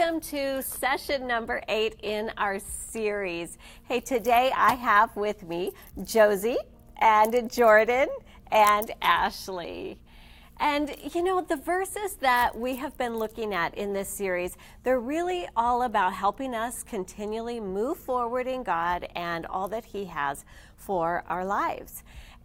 welcome 0.00 0.20
to 0.20 0.62
session 0.62 1.26
number 1.26 1.60
eight 1.68 1.94
in 2.02 2.30
our 2.38 2.58
series. 2.58 3.58
Hey, 3.84 4.00
today 4.00 4.50
I 4.56 4.74
have 4.74 5.14
with 5.14 5.46
me 5.46 5.72
Josie 6.04 6.56
and 6.98 7.50
Jordan 7.52 8.08
and 8.50 8.90
Ashley. 9.02 10.00
And 10.58 10.94
you 11.14 11.22
know, 11.22 11.42
the 11.42 11.56
verses 11.56 12.14
that 12.16 12.56
we 12.56 12.76
have 12.76 12.96
been 12.96 13.16
looking 13.18 13.52
at 13.52 13.74
in 13.74 13.92
this 13.92 14.08
series, 14.08 14.56
they're 14.84 15.00
really 15.00 15.46
all 15.54 15.82
about 15.82 16.14
helping 16.14 16.54
us 16.54 16.82
continually 16.82 17.60
move 17.60 17.98
forward 17.98 18.46
in 18.46 18.62
God 18.62 19.06
and 19.14 19.44
all 19.46 19.68
that 19.68 19.84
He 19.84 20.06
has 20.06 20.44
for 20.76 21.24
our 21.28 21.44
lives. 21.44 22.02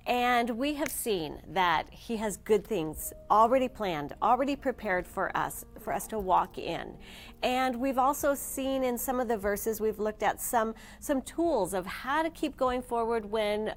And 0.08 0.52
we 0.52 0.76
have 0.76 0.90
seen 0.92 1.42
that 1.50 1.88
he 1.90 2.18
has 2.18 2.38
good 2.38 2.66
things 2.66 3.12
already 3.32 3.68
planned, 3.68 4.14
already 4.22 4.56
prepared 4.56 5.08
for 5.08 5.36
us, 5.36 5.66
for 5.80 5.92
us 5.94 6.06
to 6.08 6.20
walk 6.20 6.60
in. 6.60 6.94
And 7.42 7.78
we've 7.80 7.98
also 7.98 8.36
seen 8.36 8.84
in 8.84 9.00
some 9.00 9.20
of 9.20 9.28
the 9.28 9.38
verses 9.38 9.82
we've 9.82 10.00
looked 10.00 10.22
at 10.22 10.40
some 10.40 10.76
some 11.00 11.22
tools 11.24 11.74
of 11.74 11.88
how 11.88 12.22
to 12.22 12.30
keep 12.30 12.56
going 12.56 12.84
forward 12.84 13.26
when 13.32 13.74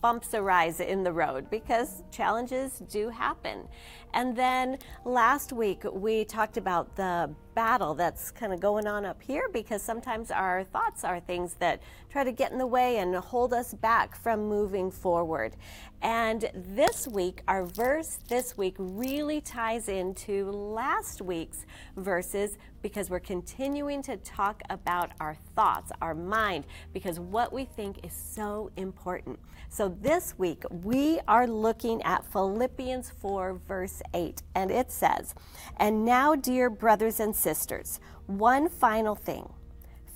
bumps 0.00 0.34
arise 0.34 0.80
in 0.80 1.02
the 1.02 1.12
road 1.12 1.50
because 1.50 2.02
challenges 2.10 2.80
do 2.90 3.08
happen. 3.08 3.68
And 4.14 4.34
then 4.34 4.78
last 5.04 5.52
week 5.52 5.84
we 5.92 6.24
talked 6.24 6.56
about 6.56 6.96
the 6.96 7.30
battle 7.54 7.94
that's 7.94 8.30
kind 8.30 8.52
of 8.52 8.60
going 8.60 8.86
on 8.86 9.04
up 9.04 9.20
here 9.20 9.48
because 9.52 9.82
sometimes 9.82 10.30
our 10.30 10.64
thoughts 10.64 11.04
are 11.04 11.18
things 11.20 11.54
that 11.54 11.82
try 12.08 12.24
to 12.24 12.32
get 12.32 12.52
in 12.52 12.58
the 12.58 12.66
way 12.66 12.98
and 12.98 13.14
hold 13.16 13.52
us 13.52 13.74
back 13.74 14.16
from 14.16 14.48
moving 14.48 14.90
forward. 14.90 15.56
And 16.00 16.48
this 16.54 17.06
week, 17.08 17.42
our 17.48 17.64
verse 17.64 18.20
this 18.28 18.56
week 18.56 18.76
really 18.78 19.40
ties 19.40 19.88
into 19.88 20.50
last 20.52 21.20
week's 21.20 21.66
verses 21.96 22.56
because 22.80 23.10
we're 23.10 23.18
continuing 23.20 24.00
to 24.04 24.16
talk 24.18 24.62
about 24.70 25.10
our 25.18 25.36
thoughts, 25.56 25.90
our 26.00 26.14
mind, 26.14 26.64
because 26.94 27.18
what 27.18 27.52
we 27.52 27.64
think 27.64 28.06
is 28.06 28.12
so 28.12 28.70
important. 28.76 29.38
So 29.68 29.87
so 29.88 29.96
this 30.02 30.34
week 30.36 30.64
we 30.82 31.18
are 31.26 31.46
looking 31.48 32.02
at 32.02 32.22
Philippians 32.26 33.08
4, 33.08 33.54
verse 33.66 34.02
8, 34.12 34.42
and 34.54 34.70
it 34.70 34.92
says, 34.92 35.34
And 35.78 36.04
now, 36.04 36.34
dear 36.34 36.68
brothers 36.68 37.20
and 37.20 37.34
sisters, 37.34 37.98
one 38.26 38.68
final 38.68 39.14
thing 39.14 39.48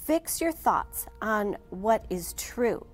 fix 0.04 0.42
your 0.42 0.52
thoughts 0.52 1.06
on 1.22 1.56
what 1.70 2.04
is 2.10 2.34
true 2.34 2.86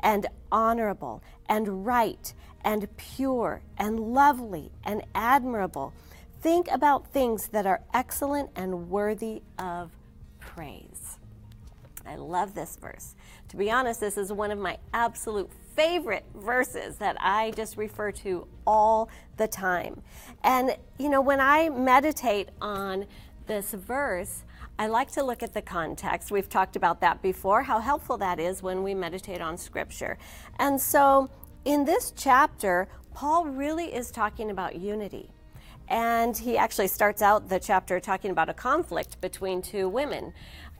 and 0.00 0.26
honorable 0.52 1.22
and 1.48 1.86
right 1.86 2.34
and 2.66 2.94
pure 2.98 3.62
and 3.78 3.98
lovely 3.98 4.70
and 4.84 5.02
admirable. 5.14 5.94
Think 6.42 6.70
about 6.70 7.10
things 7.14 7.48
that 7.48 7.64
are 7.64 7.80
excellent 7.94 8.50
and 8.56 8.90
worthy 8.90 9.40
of 9.58 9.90
praise. 10.38 11.16
I 12.06 12.16
love 12.16 12.52
this 12.54 12.76
verse. 12.76 13.14
To 13.48 13.56
be 13.56 13.70
honest, 13.70 14.00
this 14.00 14.18
is 14.18 14.30
one 14.34 14.50
of 14.50 14.58
my 14.58 14.76
absolute 14.92 15.48
favorite 15.76 16.24
verses 16.34 16.96
that 16.96 17.16
I 17.20 17.52
just 17.52 17.76
refer 17.76 18.10
to 18.12 18.46
all 18.66 19.08
the 19.36 19.46
time. 19.46 20.02
And, 20.42 20.74
you 20.98 21.10
know, 21.10 21.20
when 21.20 21.38
I 21.38 21.68
meditate 21.68 22.48
on 22.60 23.04
this 23.46 23.72
verse, 23.72 24.42
I 24.78 24.86
like 24.88 25.12
to 25.12 25.22
look 25.22 25.42
at 25.42 25.52
the 25.52 25.62
context. 25.62 26.30
We've 26.30 26.48
talked 26.48 26.76
about 26.76 27.00
that 27.02 27.20
before, 27.22 27.62
how 27.62 27.78
helpful 27.80 28.16
that 28.18 28.40
is 28.40 28.62
when 28.62 28.82
we 28.82 28.94
meditate 28.94 29.40
on 29.42 29.56
scripture. 29.58 30.16
And 30.58 30.80
so 30.80 31.28
in 31.66 31.84
this 31.84 32.10
chapter, 32.16 32.88
Paul 33.14 33.44
really 33.46 33.94
is 33.94 34.10
talking 34.10 34.50
about 34.50 34.76
unity. 34.76 35.30
And 35.88 36.36
he 36.36 36.58
actually 36.58 36.88
starts 36.88 37.22
out 37.22 37.48
the 37.48 37.60
chapter 37.60 38.00
talking 38.00 38.30
about 38.32 38.48
a 38.48 38.54
conflict 38.54 39.20
between 39.20 39.62
two 39.62 39.88
women 39.88 40.32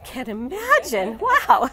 can 0.06 0.31
imagine. 0.31 1.19
Wow. 1.27 1.69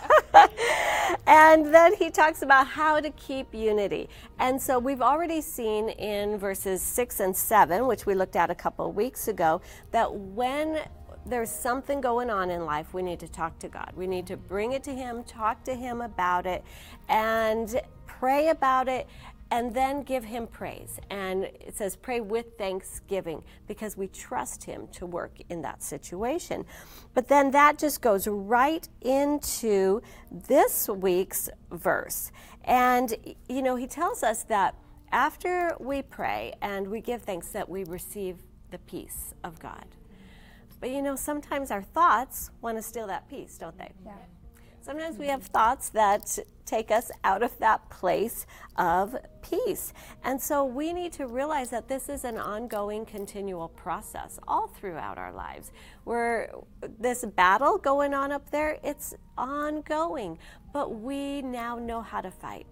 and 1.28 1.74
then 1.74 1.94
he 1.96 2.10
talks 2.10 2.42
about 2.42 2.66
how 2.66 3.00
to 3.00 3.10
keep 3.12 3.54
unity. 3.54 4.10
And 4.40 4.60
so 4.62 4.80
we've 4.80 5.02
already 5.02 5.42
seen 5.42 5.90
in 5.90 6.38
verses 6.38 6.82
6 6.82 7.20
and 7.20 7.36
7, 7.36 7.86
which 7.86 8.06
we 8.06 8.16
looked 8.16 8.36
at 8.36 8.50
a 8.50 8.56
couple 8.56 8.90
of 8.90 8.96
weeks 8.96 9.28
ago, 9.28 9.62
that 9.92 10.12
when 10.14 10.80
there's 11.26 11.52
something 11.52 12.02
going 12.02 12.30
on 12.30 12.50
in 12.50 12.66
life, 12.66 12.94
we 12.94 13.02
need 13.02 13.20
to 13.20 13.28
talk 13.28 13.60
to 13.60 13.68
God. 13.68 13.92
We 13.96 14.08
need 14.08 14.26
to 14.28 14.38
bring 14.38 14.72
it 14.72 14.84
to 14.84 14.94
Him, 14.94 15.24
talk 15.24 15.64
to 15.66 15.76
Him 15.76 16.02
about 16.02 16.46
it, 16.46 16.64
and 17.10 17.80
pray 18.08 18.50
about 18.50 18.88
it 18.88 19.08
and 19.54 19.72
then 19.72 20.02
give 20.02 20.26
him 20.26 20.48
praise. 20.48 21.00
And 21.12 21.44
it 21.44 21.76
says, 21.78 21.96
pray 21.96 22.22
with 22.22 22.58
thanksgiving 22.58 23.44
because 23.68 23.96
we 23.96 24.08
trust 24.08 24.64
him 24.64 24.88
to 24.94 25.06
work 25.06 25.38
in 25.48 25.62
that 25.62 25.84
situation. 25.84 26.66
But 27.14 27.28
then 27.28 27.52
that 27.52 27.78
just 27.78 28.02
goes 28.02 28.28
right 28.28 28.90
into 29.02 30.02
this 30.32 30.88
week's 30.90 31.52
verse. 31.72 32.32
And, 32.64 33.14
you 33.48 33.62
know, 33.62 33.76
he 33.76 33.86
tells 33.86 34.24
us 34.24 34.42
that 34.46 34.74
after 35.12 35.76
we 35.80 36.02
pray 36.02 36.56
and 36.60 36.88
we 36.88 37.00
give 37.00 37.22
thanks, 37.22 37.50
that 37.50 37.70
we 37.70 37.84
receive 37.84 38.38
the 38.72 38.80
peace 38.80 39.36
of 39.44 39.60
God. 39.60 39.86
But, 40.80 40.90
you 40.90 41.04
know, 41.04 41.16
sometimes 41.16 41.70
our 41.70 41.84
thoughts 41.84 42.50
want 42.62 42.80
to 42.80 42.82
steal 42.82 43.06
that 43.06 43.30
peace, 43.30 43.60
don't 43.60 43.78
they? 43.78 43.92
Yeah. 44.04 44.14
Sometimes 44.84 45.18
we 45.18 45.28
have 45.28 45.44
thoughts 45.44 45.88
that 45.92 46.38
take 46.66 46.92
us 46.92 47.10
out 47.24 47.42
of 47.42 47.58
that 47.60 47.88
place 47.90 48.46
of 48.76 49.16
peace. 49.42 49.94
And 50.26 50.42
so 50.42 50.66
we 50.66 50.92
need 50.92 51.14
to 51.14 51.26
realize 51.26 51.70
that 51.70 51.88
this 51.88 52.10
is 52.10 52.26
an 52.26 52.38
ongoing, 52.38 53.06
continual 53.06 53.70
process 53.70 54.40
all 54.46 54.68
throughout 54.68 55.18
our 55.18 55.32
lives. 55.32 55.72
We're, 56.04 56.50
this 57.00 57.24
battle 57.24 57.78
going 57.78 58.14
on 58.14 58.34
up 58.34 58.50
there, 58.52 58.78
it's 58.84 59.14
ongoing, 59.38 60.38
but 60.74 60.94
we 61.00 61.42
now 61.44 61.78
know 61.80 62.02
how 62.02 62.20
to 62.20 62.30
fight. 62.32 62.68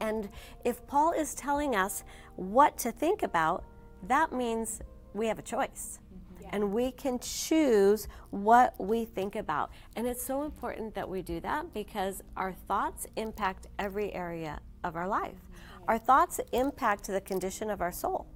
And 0.00 0.30
if 0.64 0.86
Paul 0.86 1.12
is 1.12 1.34
telling 1.34 1.76
us 1.76 2.04
what 2.36 2.78
to 2.78 2.90
think 2.90 3.22
about, 3.22 3.64
that 4.06 4.32
means 4.32 4.80
we 5.12 5.26
have 5.26 5.38
a 5.38 5.42
choice 5.42 5.98
and 6.52 6.72
we 6.72 6.90
can 6.90 7.18
choose 7.18 8.08
what 8.30 8.74
we 8.78 9.04
think 9.04 9.36
about. 9.36 9.70
And 9.96 10.06
it's 10.06 10.22
so 10.22 10.42
important 10.42 10.94
that 10.94 11.08
we 11.08 11.22
do 11.22 11.40
that 11.40 11.72
because 11.72 12.22
our 12.36 12.52
thoughts 12.52 13.06
impact 13.16 13.66
every 13.78 14.12
area 14.14 14.60
of 14.84 14.96
our 14.96 15.08
life. 15.08 15.36
Our 15.86 15.98
thoughts 15.98 16.40
impact 16.52 17.06
the 17.06 17.20
condition 17.20 17.70
of 17.70 17.80
our 17.80 17.92
soul, 17.92 18.26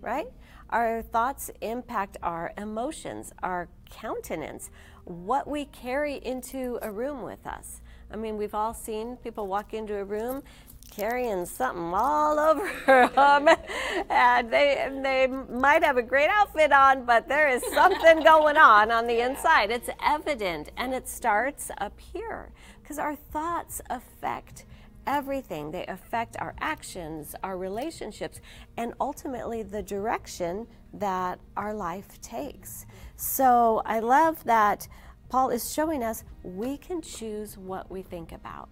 right? 0.00 0.26
Our 0.70 1.02
thoughts 1.02 1.50
impact 1.60 2.16
our 2.22 2.52
emotions, 2.58 3.32
our 3.42 3.68
countenance, 3.90 4.70
what 5.04 5.48
we 5.48 5.64
carry 5.66 6.16
into 6.22 6.78
a 6.82 6.90
room 6.90 7.22
with 7.22 7.46
us. 7.46 7.80
I 8.10 8.16
mean, 8.16 8.36
we've 8.36 8.54
all 8.54 8.74
seen 8.74 9.16
people 9.16 9.46
walk 9.46 9.72
into 9.74 9.96
a 9.96 10.04
room 10.04 10.42
carrying 10.90 11.46
something 11.46 11.92
all 11.94 12.38
over 12.38 12.70
them, 13.14 13.48
and 14.10 14.50
they 14.50 14.88
they 15.02 15.26
might 15.26 15.82
have 15.84 15.96
a 15.96 16.02
great 16.02 16.30
outfit 16.30 16.72
on, 16.72 17.04
but 17.04 17.28
there 17.28 17.48
is 17.48 17.62
something 17.72 18.22
going 18.22 18.56
on 18.56 18.90
on 18.90 19.06
the 19.06 19.24
inside. 19.24 19.70
It's 19.70 19.88
evident, 20.02 20.70
and 20.76 20.94
it 20.94 21.08
starts 21.08 21.70
up 21.78 21.98
here 22.00 22.52
because 22.82 22.98
our 22.98 23.14
thoughts 23.16 23.80
affect 23.90 24.64
everything. 25.06 25.70
They 25.70 25.86
affect 25.86 26.36
our 26.38 26.54
actions, 26.60 27.34
our 27.42 27.56
relationships, 27.56 28.40
and 28.76 28.92
ultimately 29.00 29.62
the 29.62 29.82
direction 29.82 30.66
that 30.94 31.38
our 31.56 31.74
life 31.74 32.20
takes. 32.20 32.84
So 33.16 33.82
I 33.84 34.00
love 34.00 34.44
that 34.44 34.86
Paul 35.28 35.50
is 35.50 35.72
showing 35.72 36.02
us 36.02 36.24
we 36.42 36.76
can 36.76 37.00
choose 37.02 37.56
what 37.58 37.90
we 37.90 38.02
think 38.02 38.32
about. 38.32 38.70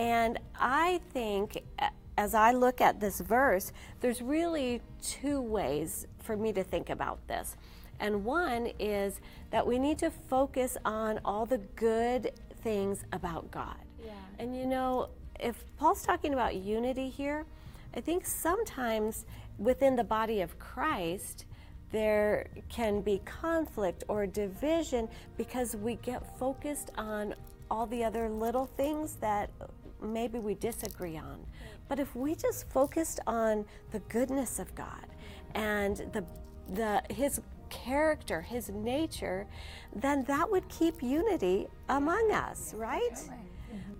And 0.00 0.38
I 0.58 0.98
think 1.12 1.62
as 2.16 2.32
I 2.32 2.52
look 2.52 2.80
at 2.80 3.00
this 3.00 3.20
verse, 3.20 3.70
there's 4.00 4.22
really 4.22 4.80
two 5.02 5.42
ways 5.42 6.06
for 6.22 6.38
me 6.38 6.54
to 6.54 6.64
think 6.64 6.88
about 6.88 7.18
this. 7.28 7.54
And 7.98 8.24
one 8.24 8.70
is 8.78 9.20
that 9.50 9.66
we 9.66 9.78
need 9.78 9.98
to 9.98 10.08
focus 10.10 10.78
on 10.86 11.20
all 11.22 11.44
the 11.44 11.58
good 11.76 12.32
things 12.62 13.04
about 13.12 13.50
God. 13.50 13.76
Yeah. 14.02 14.12
And 14.38 14.56
you 14.56 14.64
know, 14.64 15.10
if 15.38 15.62
Paul's 15.76 16.02
talking 16.02 16.32
about 16.32 16.54
unity 16.54 17.10
here, 17.10 17.44
I 17.94 18.00
think 18.00 18.24
sometimes 18.24 19.26
within 19.58 19.96
the 19.96 20.04
body 20.04 20.40
of 20.40 20.58
Christ, 20.58 21.44
there 21.92 22.46
can 22.70 23.02
be 23.02 23.20
conflict 23.26 24.04
or 24.08 24.26
division 24.26 25.08
because 25.36 25.76
we 25.76 25.96
get 25.96 26.38
focused 26.38 26.88
on 26.96 27.34
all 27.70 27.84
the 27.86 28.02
other 28.02 28.30
little 28.30 28.64
things 28.76 29.16
that 29.16 29.50
maybe 30.02 30.38
we 30.38 30.54
disagree 30.54 31.16
on. 31.16 31.44
But 31.88 31.98
if 31.98 32.14
we 32.14 32.34
just 32.34 32.68
focused 32.70 33.20
on 33.26 33.64
the 33.90 34.00
goodness 34.08 34.58
of 34.58 34.74
God 34.74 35.06
and 35.54 35.96
the 36.12 36.24
the 36.74 37.02
his 37.12 37.40
character, 37.68 38.40
his 38.40 38.68
nature, 38.68 39.46
then 39.94 40.22
that 40.24 40.48
would 40.50 40.68
keep 40.68 41.02
unity 41.02 41.66
among 41.88 42.30
us, 42.32 42.74
right? 42.74 43.18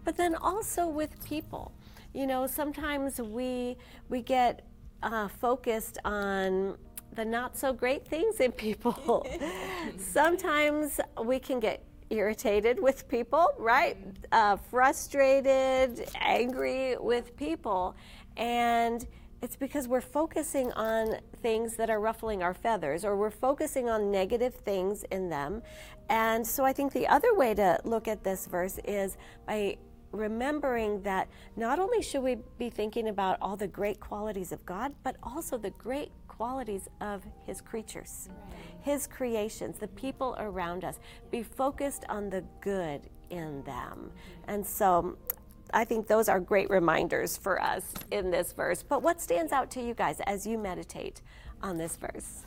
But 0.04 0.16
then 0.16 0.34
also 0.36 0.86
with 0.88 1.22
people. 1.24 1.72
You 2.12 2.26
know, 2.26 2.46
sometimes 2.46 3.20
we 3.20 3.76
we 4.08 4.22
get 4.22 4.62
uh, 5.02 5.28
focused 5.28 5.98
on 6.04 6.76
the 7.14 7.24
not 7.24 7.56
so 7.56 7.72
great 7.72 8.06
things 8.06 8.38
in 8.38 8.52
people. 8.52 9.26
Sometimes 9.98 11.00
we 11.24 11.40
can 11.40 11.58
get 11.58 11.82
irritated 12.10 12.80
with 12.82 13.06
people, 13.08 13.52
right? 13.56 13.96
Uh, 14.32 14.56
frustrated, 14.56 16.08
angry 16.20 16.96
with 16.98 17.36
people. 17.36 17.94
And 18.36 19.06
it's 19.42 19.56
because 19.56 19.88
we're 19.88 20.00
focusing 20.02 20.70
on 20.72 21.16
things 21.40 21.76
that 21.76 21.88
are 21.88 22.00
ruffling 22.00 22.42
our 22.42 22.52
feathers 22.52 23.04
or 23.04 23.16
we're 23.16 23.30
focusing 23.30 23.88
on 23.88 24.10
negative 24.10 24.54
things 24.54 25.04
in 25.04 25.30
them. 25.30 25.62
And 26.10 26.44
so 26.46 26.64
I 26.64 26.72
think 26.72 26.92
the 26.92 27.06
other 27.06 27.32
way 27.34 27.54
to 27.54 27.78
look 27.84 28.08
at 28.08 28.22
this 28.24 28.46
verse 28.46 28.78
is 28.84 29.16
by 29.46 29.76
remembering 30.12 31.00
that 31.02 31.28
not 31.56 31.78
only 31.78 32.02
should 32.02 32.22
we 32.22 32.36
be 32.58 32.68
thinking 32.68 33.08
about 33.08 33.38
all 33.40 33.56
the 33.56 33.68
great 33.68 34.00
qualities 34.00 34.50
of 34.50 34.66
God, 34.66 34.92
but 35.04 35.14
also 35.22 35.56
the 35.56 35.70
great 35.70 36.10
qualities 36.26 36.88
of 37.00 37.22
His 37.46 37.60
creatures. 37.60 38.28
Right 38.28 38.54
his 38.82 39.06
creations, 39.06 39.78
the 39.78 39.88
people 39.88 40.36
around 40.38 40.84
us. 40.84 40.98
Be 41.30 41.42
focused 41.42 42.04
on 42.08 42.30
the 42.30 42.44
good 42.60 43.02
in 43.30 43.62
them. 43.64 44.10
And 44.48 44.66
so 44.66 45.16
I 45.72 45.84
think 45.84 46.06
those 46.06 46.28
are 46.28 46.40
great 46.40 46.70
reminders 46.70 47.36
for 47.36 47.60
us 47.62 47.84
in 48.10 48.30
this 48.30 48.52
verse. 48.52 48.82
But 48.82 49.02
what 49.02 49.20
stands 49.20 49.52
out 49.52 49.70
to 49.72 49.82
you 49.82 49.94
guys 49.94 50.20
as 50.26 50.46
you 50.46 50.58
meditate 50.58 51.20
on 51.62 51.76
this 51.76 51.96
verse? 51.96 52.46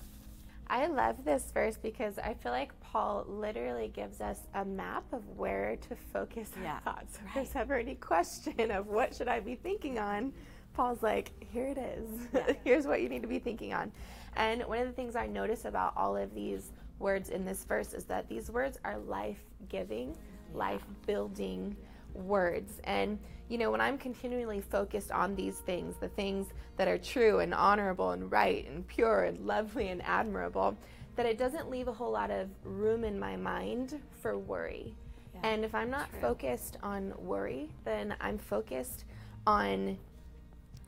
I 0.68 0.88
love 0.88 1.24
this 1.24 1.52
verse 1.54 1.78
because 1.78 2.18
I 2.18 2.34
feel 2.34 2.52
like 2.52 2.78
Paul 2.82 3.26
literally 3.28 3.90
gives 3.90 4.22
us 4.22 4.40
a 4.56 4.66
map 4.66 5.04
of 5.14 5.22
where 5.38 5.76
to 5.90 5.96
focus 6.12 6.50
our 6.58 6.64
yeah, 6.64 6.80
thoughts. 6.80 7.16
If 7.16 7.26
right. 7.26 7.36
there's 7.36 7.56
ever 7.56 7.76
any 7.76 7.96
question 7.96 8.72
of 8.72 8.88
what 8.88 9.14
should 9.14 9.28
I 9.28 9.40
be 9.40 9.56
thinking 9.56 10.00
on, 10.00 10.34
Paul's 10.74 11.04
like, 11.04 11.32
here 11.40 11.66
it 11.68 11.78
is. 11.78 12.06
Yeah. 12.34 12.54
Here's 12.64 12.88
what 12.88 13.02
you 13.02 13.10
need 13.10 13.22
to 13.22 13.28
be 13.28 13.40
thinking 13.40 13.74
on. 13.74 13.92
And 14.36 14.64
one 14.64 14.80
of 14.80 14.88
the 14.88 14.94
things 14.94 15.16
I 15.16 15.28
notice 15.28 15.66
about 15.66 15.94
all 15.96 16.18
of 16.18 16.34
these 16.34 16.72
words 17.00 17.30
in 17.30 17.46
this 17.46 17.64
verse 17.66 17.94
is 17.94 18.06
that 18.06 18.28
these 18.28 18.50
words 18.50 18.80
are 18.84 18.98
life 18.98 19.40
giving, 19.70 20.16
life 20.54 20.84
building 21.06 21.76
words. 22.16 22.74
And, 22.86 23.20
you 23.50 23.58
know, 23.60 23.70
when 23.70 23.82
I'm 23.82 23.98
continually 24.00 24.62
focused 24.62 25.12
on 25.12 25.36
these 25.36 25.60
things, 25.60 25.96
the 26.00 26.08
things 26.10 26.48
that 26.78 26.88
are 26.88 26.98
true 26.98 27.40
and 27.40 27.54
honorable 27.54 28.12
and 28.12 28.32
right 28.32 28.68
and 28.70 28.88
pure 28.88 29.26
and 29.26 29.38
lovely 29.46 29.90
and 29.90 30.02
admirable, 30.04 30.76
that 31.16 31.28
it 31.28 31.38
doesn't 31.38 31.70
leave 31.70 31.88
a 31.88 31.94
whole 31.94 32.12
lot 32.12 32.32
of 32.32 32.50
room 32.64 33.04
in 33.04 33.20
my 33.20 33.36
mind 33.36 34.02
for 34.22 34.38
worry. 34.40 34.96
Yeah, 35.36 35.42
and 35.52 35.64
if 35.64 35.76
I'm 35.76 35.92
not 35.92 36.10
true. 36.10 36.22
focused 36.22 36.78
on 36.82 37.14
worry, 37.20 37.70
then 37.86 38.16
I'm 38.20 38.40
focused 38.40 39.06
on 39.46 39.98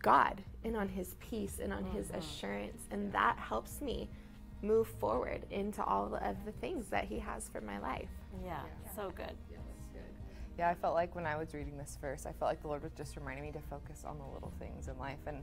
God 0.06 0.44
and 0.64 0.78
on 0.78 0.88
His 0.88 1.16
peace 1.20 1.60
and 1.62 1.74
on 1.74 1.84
mm-hmm. 1.84 1.98
His 1.98 2.12
assurance. 2.12 2.84
And 2.92 3.12
that 3.12 3.38
helps 3.40 3.82
me 3.82 4.08
move 4.62 4.88
forward 4.88 5.42
into 5.50 5.84
all 5.84 6.16
of 6.24 6.36
the 6.46 6.52
things 6.62 6.86
that 6.90 7.06
He 7.06 7.18
has 7.18 7.50
for 7.50 7.60
my 7.60 7.80
life. 7.80 8.08
Yeah, 8.44 8.60
yeah. 8.86 8.92
so 8.96 9.10
good. 9.16 9.32
Yeah, 9.52 9.58
good. 9.94 10.02
Yeah, 10.60 10.70
I 10.70 10.76
felt 10.76 10.94
like 10.94 11.16
when 11.16 11.26
I 11.26 11.36
was 11.38 11.56
reading 11.56 11.76
this 11.76 11.98
verse, 12.00 12.22
I 12.28 12.32
felt 12.34 12.50
like 12.52 12.62
the 12.62 12.68
Lord 12.68 12.84
was 12.84 12.92
just 12.94 13.16
reminding 13.18 13.44
me 13.46 13.52
to 13.54 13.60
focus 13.68 14.04
on 14.06 14.20
the 14.20 14.32
little 14.36 14.54
things 14.60 14.88
in 14.88 15.00
life. 15.00 15.18
And 15.26 15.42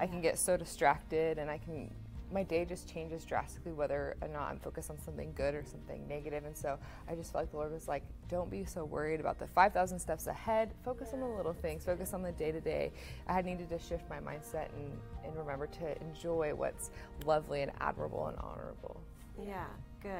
I 0.00 0.08
can 0.08 0.20
get 0.20 0.38
so 0.40 0.56
distracted 0.56 1.38
and 1.38 1.48
I 1.48 1.58
can 1.58 1.88
my 2.32 2.42
day 2.42 2.64
just 2.64 2.88
changes 2.88 3.24
drastically 3.24 3.72
whether 3.72 4.16
or 4.22 4.28
not 4.28 4.50
I'm 4.50 4.58
focused 4.58 4.90
on 4.90 4.98
something 5.00 5.32
good 5.36 5.54
or 5.54 5.64
something 5.64 6.06
negative. 6.08 6.44
And 6.44 6.56
so 6.56 6.78
I 7.08 7.14
just 7.14 7.32
felt 7.32 7.44
like 7.44 7.50
the 7.50 7.56
Lord 7.56 7.72
was 7.72 7.88
like, 7.88 8.02
don't 8.28 8.50
be 8.50 8.64
so 8.64 8.84
worried 8.84 9.20
about 9.20 9.38
the 9.38 9.46
5,000 9.46 9.98
steps 9.98 10.26
ahead. 10.26 10.72
Focus 10.84 11.10
on 11.12 11.20
the 11.20 11.26
little 11.26 11.52
things, 11.52 11.84
focus 11.84 12.14
on 12.14 12.22
the 12.22 12.32
day 12.32 12.52
to 12.52 12.60
day. 12.60 12.92
I 13.26 13.40
needed 13.42 13.70
to 13.70 13.78
shift 13.78 14.04
my 14.08 14.18
mindset 14.18 14.68
and, 14.76 14.90
and 15.24 15.36
remember 15.36 15.66
to 15.66 16.00
enjoy 16.02 16.54
what's 16.54 16.90
lovely 17.26 17.62
and 17.62 17.72
admirable 17.80 18.26
and 18.26 18.36
honorable. 18.38 19.00
Yeah, 19.44 19.66
good. 20.02 20.12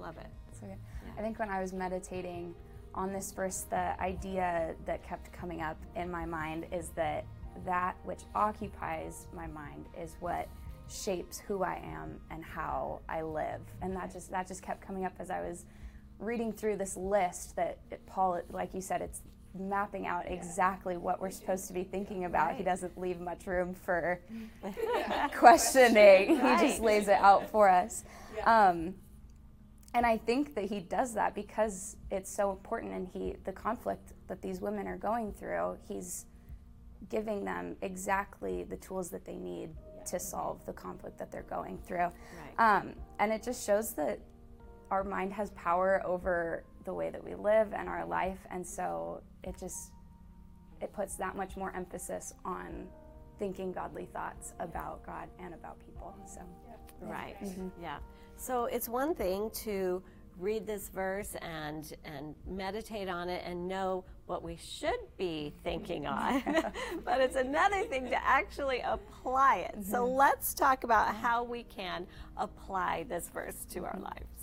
Love 0.00 0.16
it. 0.18 0.26
So 0.58 0.66
good. 0.66 0.78
I 1.18 1.20
think 1.20 1.38
when 1.38 1.48
I 1.50 1.60
was 1.60 1.72
meditating 1.72 2.54
on 2.94 3.12
this 3.12 3.30
verse, 3.32 3.66
the 3.70 3.98
idea 4.00 4.74
that 4.86 5.02
kept 5.02 5.32
coming 5.32 5.62
up 5.62 5.78
in 5.96 6.10
my 6.10 6.24
mind 6.26 6.66
is 6.72 6.90
that 6.90 7.24
that 7.66 7.96
which 8.04 8.20
occupies 8.34 9.26
my 9.34 9.46
mind 9.46 9.86
is 9.98 10.16
what 10.20 10.48
shapes 10.90 11.38
who 11.46 11.62
I 11.62 11.80
am 11.94 12.20
and 12.30 12.44
how 12.44 13.00
I 13.08 13.22
live. 13.22 13.60
And 13.80 13.94
that 13.96 14.12
just 14.12 14.30
that 14.30 14.46
just 14.48 14.62
kept 14.62 14.84
coming 14.86 15.04
up 15.04 15.14
as 15.18 15.30
I 15.30 15.40
was 15.40 15.64
reading 16.18 16.52
through 16.52 16.76
this 16.76 16.96
list 16.96 17.56
that 17.56 17.78
it, 17.90 18.04
Paul, 18.06 18.40
like 18.50 18.74
you 18.74 18.80
said, 18.80 19.02
it's 19.02 19.22
mapping 19.58 20.06
out 20.06 20.24
yeah. 20.26 20.32
exactly 20.34 20.96
what 20.96 21.20
we're 21.20 21.30
supposed 21.30 21.66
to 21.68 21.72
be 21.74 21.84
thinking 21.84 22.24
about. 22.24 22.48
Right. 22.48 22.56
He 22.56 22.64
doesn't 22.64 22.98
leave 22.98 23.20
much 23.20 23.46
room 23.46 23.74
for 23.74 24.20
questioning. 25.36 26.38
Right. 26.38 26.60
He 26.60 26.66
just 26.66 26.80
lays 26.80 27.08
it 27.08 27.18
out 27.20 27.50
for 27.50 27.68
us. 27.68 28.04
Yeah. 28.36 28.68
Um, 28.68 28.94
and 29.94 30.06
I 30.06 30.16
think 30.16 30.54
that 30.54 30.64
he 30.64 30.80
does 30.80 31.12
that 31.14 31.34
because 31.34 31.96
it's 32.10 32.30
so 32.30 32.50
important 32.50 32.92
and 32.94 33.06
he 33.12 33.36
the 33.44 33.52
conflict 33.52 34.12
that 34.28 34.40
these 34.40 34.60
women 34.60 34.86
are 34.88 34.96
going 34.96 35.32
through, 35.32 35.76
he's 35.86 36.24
giving 37.10 37.44
them 37.44 37.76
exactly 37.82 38.62
the 38.62 38.76
tools 38.76 39.10
that 39.10 39.26
they 39.26 39.34
need 39.36 39.68
to 40.06 40.18
solve 40.20 40.64
the 40.66 40.72
conflict 40.72 41.18
that 41.18 41.30
they're 41.30 41.42
going 41.44 41.78
through. 41.86 42.08
Right. 42.08 42.12
Um, 42.80 42.92
and 43.18 43.32
it 43.32 43.42
just 43.42 43.64
shows 43.64 43.92
that 43.94 44.18
our 44.90 45.04
mind 45.04 45.32
has 45.32 45.50
power 45.50 46.02
over 46.04 46.64
the 46.84 46.92
way 46.92 47.10
that 47.10 47.22
we 47.22 47.34
live 47.34 47.72
and 47.72 47.88
our 47.88 48.04
life. 48.04 48.38
And 48.50 48.66
so 48.66 49.22
it 49.44 49.58
just, 49.58 49.92
it 50.80 50.92
puts 50.92 51.16
that 51.16 51.36
much 51.36 51.56
more 51.56 51.74
emphasis 51.74 52.34
on 52.44 52.86
thinking 53.38 53.72
godly 53.72 54.06
thoughts 54.06 54.52
about 54.60 55.04
God 55.06 55.28
and 55.38 55.54
about 55.54 55.78
people. 55.80 56.14
So, 56.26 56.40
right. 57.00 57.36
Mm-hmm. 57.42 57.68
Yeah. 57.80 57.98
So 58.36 58.64
it's 58.66 58.88
one 58.88 59.14
thing 59.14 59.50
to 59.64 60.02
read 60.38 60.66
this 60.66 60.88
verse 60.88 61.36
and 61.42 61.92
and 62.06 62.34
meditate 62.48 63.06
on 63.06 63.28
it 63.28 63.42
and 63.44 63.68
know 63.68 64.02
what 64.32 64.42
we 64.42 64.56
should 64.56 65.00
be 65.18 65.52
thinking 65.62 66.06
on, 66.06 66.42
but 67.04 67.20
it's 67.20 67.36
another 67.36 67.82
thing 67.84 68.06
to 68.08 68.24
actually 68.30 68.80
apply 68.90 69.56
it. 69.68 69.74
Mm 69.74 69.78
-hmm. 69.82 69.90
So 69.92 69.98
mm-hmm. 69.98 70.24
let's 70.24 70.48
talk 70.64 70.78
about 70.88 71.06
how 71.24 71.38
we 71.54 71.62
can 71.78 72.00
apply 72.46 72.94
this 73.12 73.24
verse 73.38 73.60
to 73.74 73.78
our 73.88 73.98
mm-hmm. 73.98 74.12
lives. 74.12 74.42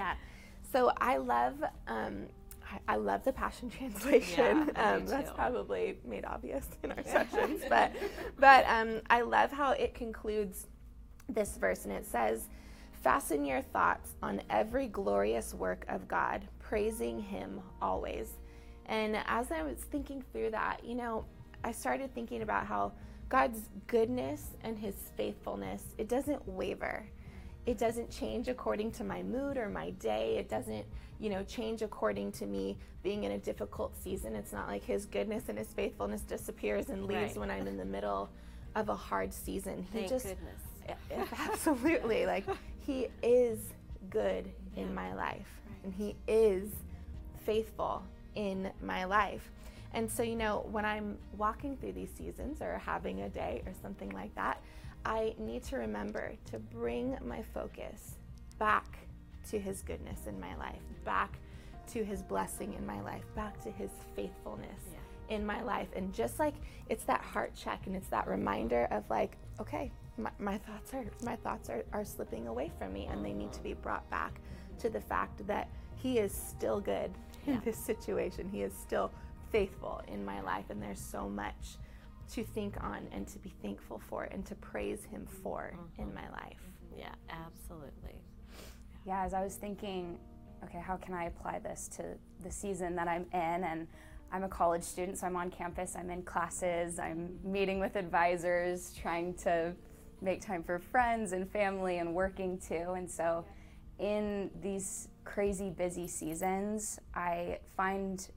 Yeah. 0.00 0.14
So 0.72 0.78
I 1.12 1.14
love 1.34 1.54
um, 1.96 2.16
I 2.94 2.96
love 3.10 3.20
the 3.28 3.32
Passion 3.32 3.68
Translation. 3.78 4.54
Yeah, 4.58 4.82
um, 4.84 5.00
that's 5.14 5.32
probably 5.44 5.84
made 6.12 6.24
obvious 6.34 6.66
in 6.84 6.88
our 6.96 7.04
sessions, 7.16 7.58
but 7.74 7.88
but 8.46 8.62
um, 8.76 8.90
I 9.18 9.20
love 9.36 9.48
how 9.60 9.70
it 9.84 9.90
concludes 10.04 10.56
this 11.38 11.50
verse, 11.64 11.80
and 11.88 11.92
it 12.00 12.06
says, 12.16 12.36
"Fasten 13.06 13.40
your 13.52 13.62
thoughts 13.74 14.08
on 14.28 14.34
every 14.60 14.86
glorious 15.00 15.48
work 15.66 15.82
of 15.96 16.00
God, 16.16 16.38
praising 16.68 17.16
Him 17.34 17.50
always." 17.80 18.28
And 18.86 19.18
as 19.26 19.50
I 19.50 19.62
was 19.62 19.78
thinking 19.78 20.22
through 20.32 20.50
that, 20.50 20.80
you 20.84 20.94
know, 20.94 21.24
I 21.64 21.72
started 21.72 22.14
thinking 22.14 22.42
about 22.42 22.66
how 22.66 22.92
God's 23.28 23.60
goodness 23.86 24.48
and 24.62 24.78
his 24.78 24.94
faithfulness, 25.16 25.94
it 25.98 26.08
doesn't 26.08 26.46
waver. 26.48 27.06
It 27.64 27.78
doesn't 27.78 28.10
change 28.10 28.48
according 28.48 28.90
to 28.92 29.04
my 29.04 29.22
mood 29.22 29.56
or 29.56 29.68
my 29.68 29.90
day. 29.90 30.36
It 30.36 30.48
doesn't, 30.48 30.84
you 31.20 31.30
know, 31.30 31.44
change 31.44 31.82
according 31.82 32.32
to 32.32 32.46
me 32.46 32.76
being 33.04 33.22
in 33.24 33.32
a 33.32 33.38
difficult 33.38 33.94
season. 34.02 34.34
It's 34.34 34.52
not 34.52 34.66
like 34.68 34.82
his 34.82 35.06
goodness 35.06 35.44
and 35.48 35.56
his 35.56 35.68
faithfulness 35.72 36.22
disappears 36.22 36.88
and 36.88 37.06
leaves 37.06 37.20
right. 37.32 37.36
when 37.36 37.50
I'm 37.50 37.68
in 37.68 37.76
the 37.76 37.84
middle 37.84 38.28
of 38.74 38.88
a 38.88 38.96
hard 38.96 39.32
season. 39.32 39.86
He 39.92 40.00
Thank 40.00 40.10
just 40.10 40.26
goodness. 40.26 41.28
absolutely 41.38 42.26
like 42.26 42.44
he 42.84 43.06
is 43.22 43.60
good 44.10 44.50
yeah. 44.74 44.82
in 44.82 44.92
my 44.92 45.14
life 45.14 45.36
right. 45.66 45.76
and 45.84 45.94
he 45.94 46.16
is 46.26 46.68
faithful 47.46 48.02
in 48.34 48.70
my 48.82 49.04
life. 49.04 49.50
And 49.94 50.10
so, 50.10 50.22
you 50.22 50.36
know, 50.36 50.66
when 50.70 50.84
I'm 50.84 51.18
walking 51.36 51.76
through 51.76 51.92
these 51.92 52.10
seasons 52.16 52.62
or 52.62 52.78
having 52.78 53.20
a 53.22 53.28
day 53.28 53.62
or 53.66 53.72
something 53.82 54.10
like 54.10 54.34
that, 54.34 54.62
I 55.04 55.34
need 55.38 55.64
to 55.64 55.76
remember 55.76 56.32
to 56.50 56.58
bring 56.58 57.18
my 57.24 57.42
focus 57.42 58.12
back 58.58 58.98
to 59.50 59.58
His 59.58 59.82
goodness 59.82 60.26
in 60.26 60.40
my 60.40 60.56
life, 60.56 60.80
back 61.04 61.38
to 61.92 62.04
His 62.04 62.22
blessing 62.22 62.72
in 62.74 62.86
my 62.86 63.00
life, 63.02 63.24
back 63.34 63.60
to 63.64 63.70
His 63.70 63.90
faithfulness 64.16 64.80
yeah. 64.92 65.36
in 65.36 65.44
my 65.44 65.60
life. 65.62 65.88
And 65.94 66.12
just 66.14 66.38
like 66.38 66.54
it's 66.88 67.04
that 67.04 67.20
heart 67.20 67.52
check 67.54 67.82
and 67.86 67.94
it's 67.94 68.08
that 68.08 68.26
reminder 68.26 68.86
of 68.92 69.04
like, 69.10 69.36
okay, 69.60 69.90
my, 70.16 70.30
my 70.38 70.58
thoughts 70.58 70.94
are 70.94 71.04
my 71.22 71.36
thoughts 71.36 71.68
are, 71.68 71.82
are 71.92 72.04
slipping 72.04 72.46
away 72.46 72.70
from 72.78 72.92
me 72.92 73.08
and 73.10 73.24
they 73.24 73.32
need 73.32 73.52
to 73.54 73.60
be 73.62 73.72
brought 73.74 74.08
back 74.10 74.40
to 74.78 74.88
the 74.88 75.00
fact 75.00 75.46
that 75.48 75.68
He 75.96 76.18
is 76.18 76.32
still 76.32 76.80
good 76.80 77.10
in 77.46 77.54
yeah. 77.54 77.60
this 77.64 77.76
situation. 77.76 78.48
He 78.48 78.62
is 78.62 78.72
still 78.74 79.10
faithful 79.50 80.00
in 80.08 80.24
my 80.24 80.40
life, 80.40 80.64
and 80.70 80.82
there's 80.82 81.00
so 81.00 81.28
much 81.28 81.76
to 82.32 82.42
think 82.44 82.76
on 82.82 83.06
and 83.12 83.26
to 83.28 83.38
be 83.38 83.52
thankful 83.62 83.98
for 84.08 84.24
and 84.24 84.46
to 84.46 84.54
praise 84.56 85.04
Him 85.04 85.26
for 85.42 85.72
mm-hmm. 85.74 86.02
in 86.08 86.14
my 86.14 86.28
life. 86.30 86.56
Mm-hmm. 86.94 87.00
Yeah, 87.00 87.14
absolutely. 87.46 88.20
Yeah, 89.04 89.24
as 89.24 89.34
I 89.34 89.42
was 89.42 89.56
thinking, 89.56 90.18
okay, 90.64 90.78
how 90.78 90.96
can 90.96 91.14
I 91.14 91.24
apply 91.24 91.58
this 91.58 91.88
to 91.96 92.04
the 92.42 92.50
season 92.50 92.94
that 92.96 93.08
I'm 93.08 93.26
in? 93.32 93.64
And 93.64 93.86
I'm 94.30 94.44
a 94.44 94.48
college 94.48 94.82
student, 94.82 95.18
so 95.18 95.26
I'm 95.26 95.36
on 95.36 95.50
campus, 95.50 95.94
I'm 95.94 96.08
in 96.08 96.22
classes, 96.22 96.98
I'm 96.98 97.38
meeting 97.44 97.80
with 97.80 97.96
advisors, 97.96 98.94
trying 98.98 99.34
to 99.34 99.72
make 100.22 100.40
time 100.40 100.62
for 100.62 100.78
friends 100.78 101.32
and 101.32 101.50
family 101.50 101.98
and 101.98 102.14
working 102.14 102.56
too. 102.58 102.92
And 102.96 103.10
so, 103.10 103.44
yeah 103.46 103.52
in 104.02 104.50
these 104.60 105.08
crazy 105.24 105.70
busy 105.70 106.08
seasons, 106.08 106.98
I 107.14 107.60
find 107.76 108.28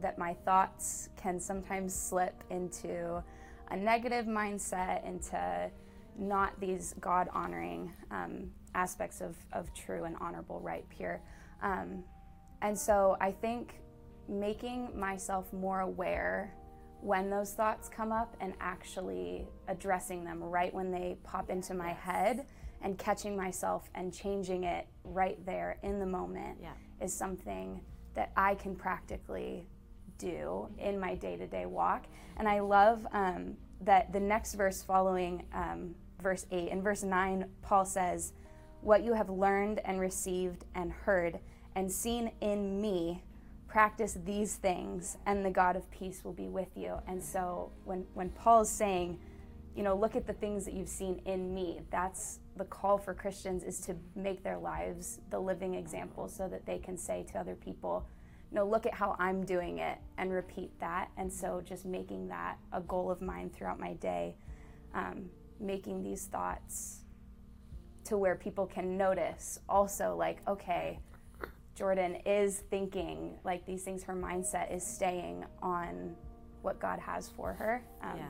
that 0.00 0.18
my 0.18 0.34
thoughts 0.44 1.08
can 1.16 1.40
sometimes 1.40 1.94
slip 1.94 2.44
into 2.50 3.22
a 3.70 3.76
negative 3.76 4.26
mindset, 4.26 5.04
into 5.08 5.70
not 6.18 6.60
these 6.60 6.94
God 7.00 7.28
honoring 7.32 7.90
um, 8.10 8.50
aspects 8.74 9.22
of, 9.22 9.34
of 9.54 9.72
true 9.72 10.04
and 10.04 10.14
honorable 10.20 10.60
right 10.60 10.84
here. 10.90 11.22
Um, 11.62 12.04
and 12.60 12.78
so 12.78 13.16
I 13.20 13.32
think 13.32 13.80
making 14.28 14.88
myself 14.98 15.50
more 15.54 15.80
aware 15.80 16.52
when 17.04 17.28
those 17.28 17.52
thoughts 17.52 17.86
come 17.86 18.12
up 18.12 18.34
and 18.40 18.54
actually 18.60 19.46
addressing 19.68 20.24
them 20.24 20.42
right 20.42 20.72
when 20.72 20.90
they 20.90 21.18
pop 21.22 21.50
into 21.50 21.74
my 21.74 21.88
yes. 21.88 21.98
head 22.00 22.46
and 22.80 22.96
catching 22.98 23.36
myself 23.36 23.90
and 23.94 24.12
changing 24.12 24.64
it 24.64 24.86
right 25.04 25.44
there 25.44 25.76
in 25.82 25.98
the 25.98 26.06
moment 26.06 26.56
yeah. 26.62 26.72
is 27.02 27.12
something 27.12 27.78
that 28.14 28.32
I 28.36 28.54
can 28.54 28.74
practically 28.74 29.66
do 30.16 30.66
in 30.78 30.98
my 30.98 31.14
day 31.14 31.36
to 31.36 31.46
day 31.46 31.66
walk. 31.66 32.06
And 32.38 32.48
I 32.48 32.60
love 32.60 33.06
um, 33.12 33.54
that 33.82 34.10
the 34.14 34.20
next 34.20 34.54
verse 34.54 34.82
following 34.82 35.44
um, 35.52 35.94
verse 36.22 36.46
8 36.50 36.70
and 36.70 36.82
verse 36.82 37.02
9, 37.02 37.44
Paul 37.60 37.84
says, 37.84 38.32
What 38.80 39.04
you 39.04 39.12
have 39.12 39.28
learned 39.28 39.80
and 39.84 40.00
received 40.00 40.64
and 40.74 40.90
heard 40.90 41.38
and 41.74 41.90
seen 41.92 42.30
in 42.40 42.80
me 42.80 43.22
practice 43.74 44.16
these 44.24 44.54
things 44.54 45.18
and 45.26 45.44
the 45.44 45.50
god 45.50 45.74
of 45.74 45.90
peace 45.90 46.22
will 46.22 46.32
be 46.32 46.46
with 46.46 46.68
you 46.76 46.94
and 47.08 47.20
so 47.20 47.72
when 47.84 48.06
when 48.14 48.28
paul's 48.30 48.70
saying 48.70 49.18
you 49.74 49.82
know 49.82 49.96
look 49.96 50.14
at 50.14 50.28
the 50.28 50.32
things 50.34 50.64
that 50.64 50.74
you've 50.74 50.88
seen 50.88 51.20
in 51.26 51.52
me 51.52 51.80
that's 51.90 52.38
the 52.56 52.64
call 52.66 52.96
for 52.96 53.12
christians 53.12 53.64
is 53.64 53.80
to 53.80 53.96
make 54.14 54.44
their 54.44 54.58
lives 54.58 55.18
the 55.30 55.38
living 55.40 55.74
example 55.74 56.28
so 56.28 56.46
that 56.46 56.64
they 56.64 56.78
can 56.78 56.96
say 56.96 57.24
to 57.24 57.36
other 57.36 57.56
people 57.56 58.06
you 58.48 58.54
know 58.54 58.64
look 58.64 58.86
at 58.86 58.94
how 58.94 59.16
i'm 59.18 59.44
doing 59.44 59.80
it 59.80 59.98
and 60.18 60.30
repeat 60.32 60.70
that 60.78 61.08
and 61.16 61.32
so 61.32 61.60
just 61.60 61.84
making 61.84 62.28
that 62.28 62.56
a 62.72 62.80
goal 62.82 63.10
of 63.10 63.20
mine 63.20 63.50
throughout 63.50 63.80
my 63.80 63.94
day 63.94 64.36
um, 64.94 65.24
making 65.58 66.00
these 66.00 66.26
thoughts 66.26 67.00
to 68.04 68.16
where 68.16 68.36
people 68.36 68.66
can 68.66 68.96
notice 68.96 69.58
also 69.68 70.14
like 70.14 70.38
okay 70.46 71.00
Jordan 71.74 72.16
is 72.24 72.60
thinking 72.70 73.34
like 73.44 73.66
these 73.66 73.82
things, 73.82 74.02
her 74.04 74.14
mindset 74.14 74.72
is 74.72 74.86
staying 74.86 75.44
on 75.62 76.14
what 76.62 76.78
God 76.78 76.98
has 77.00 77.28
for 77.30 77.52
her. 77.52 77.84
Um, 78.02 78.14
yeah. 78.16 78.26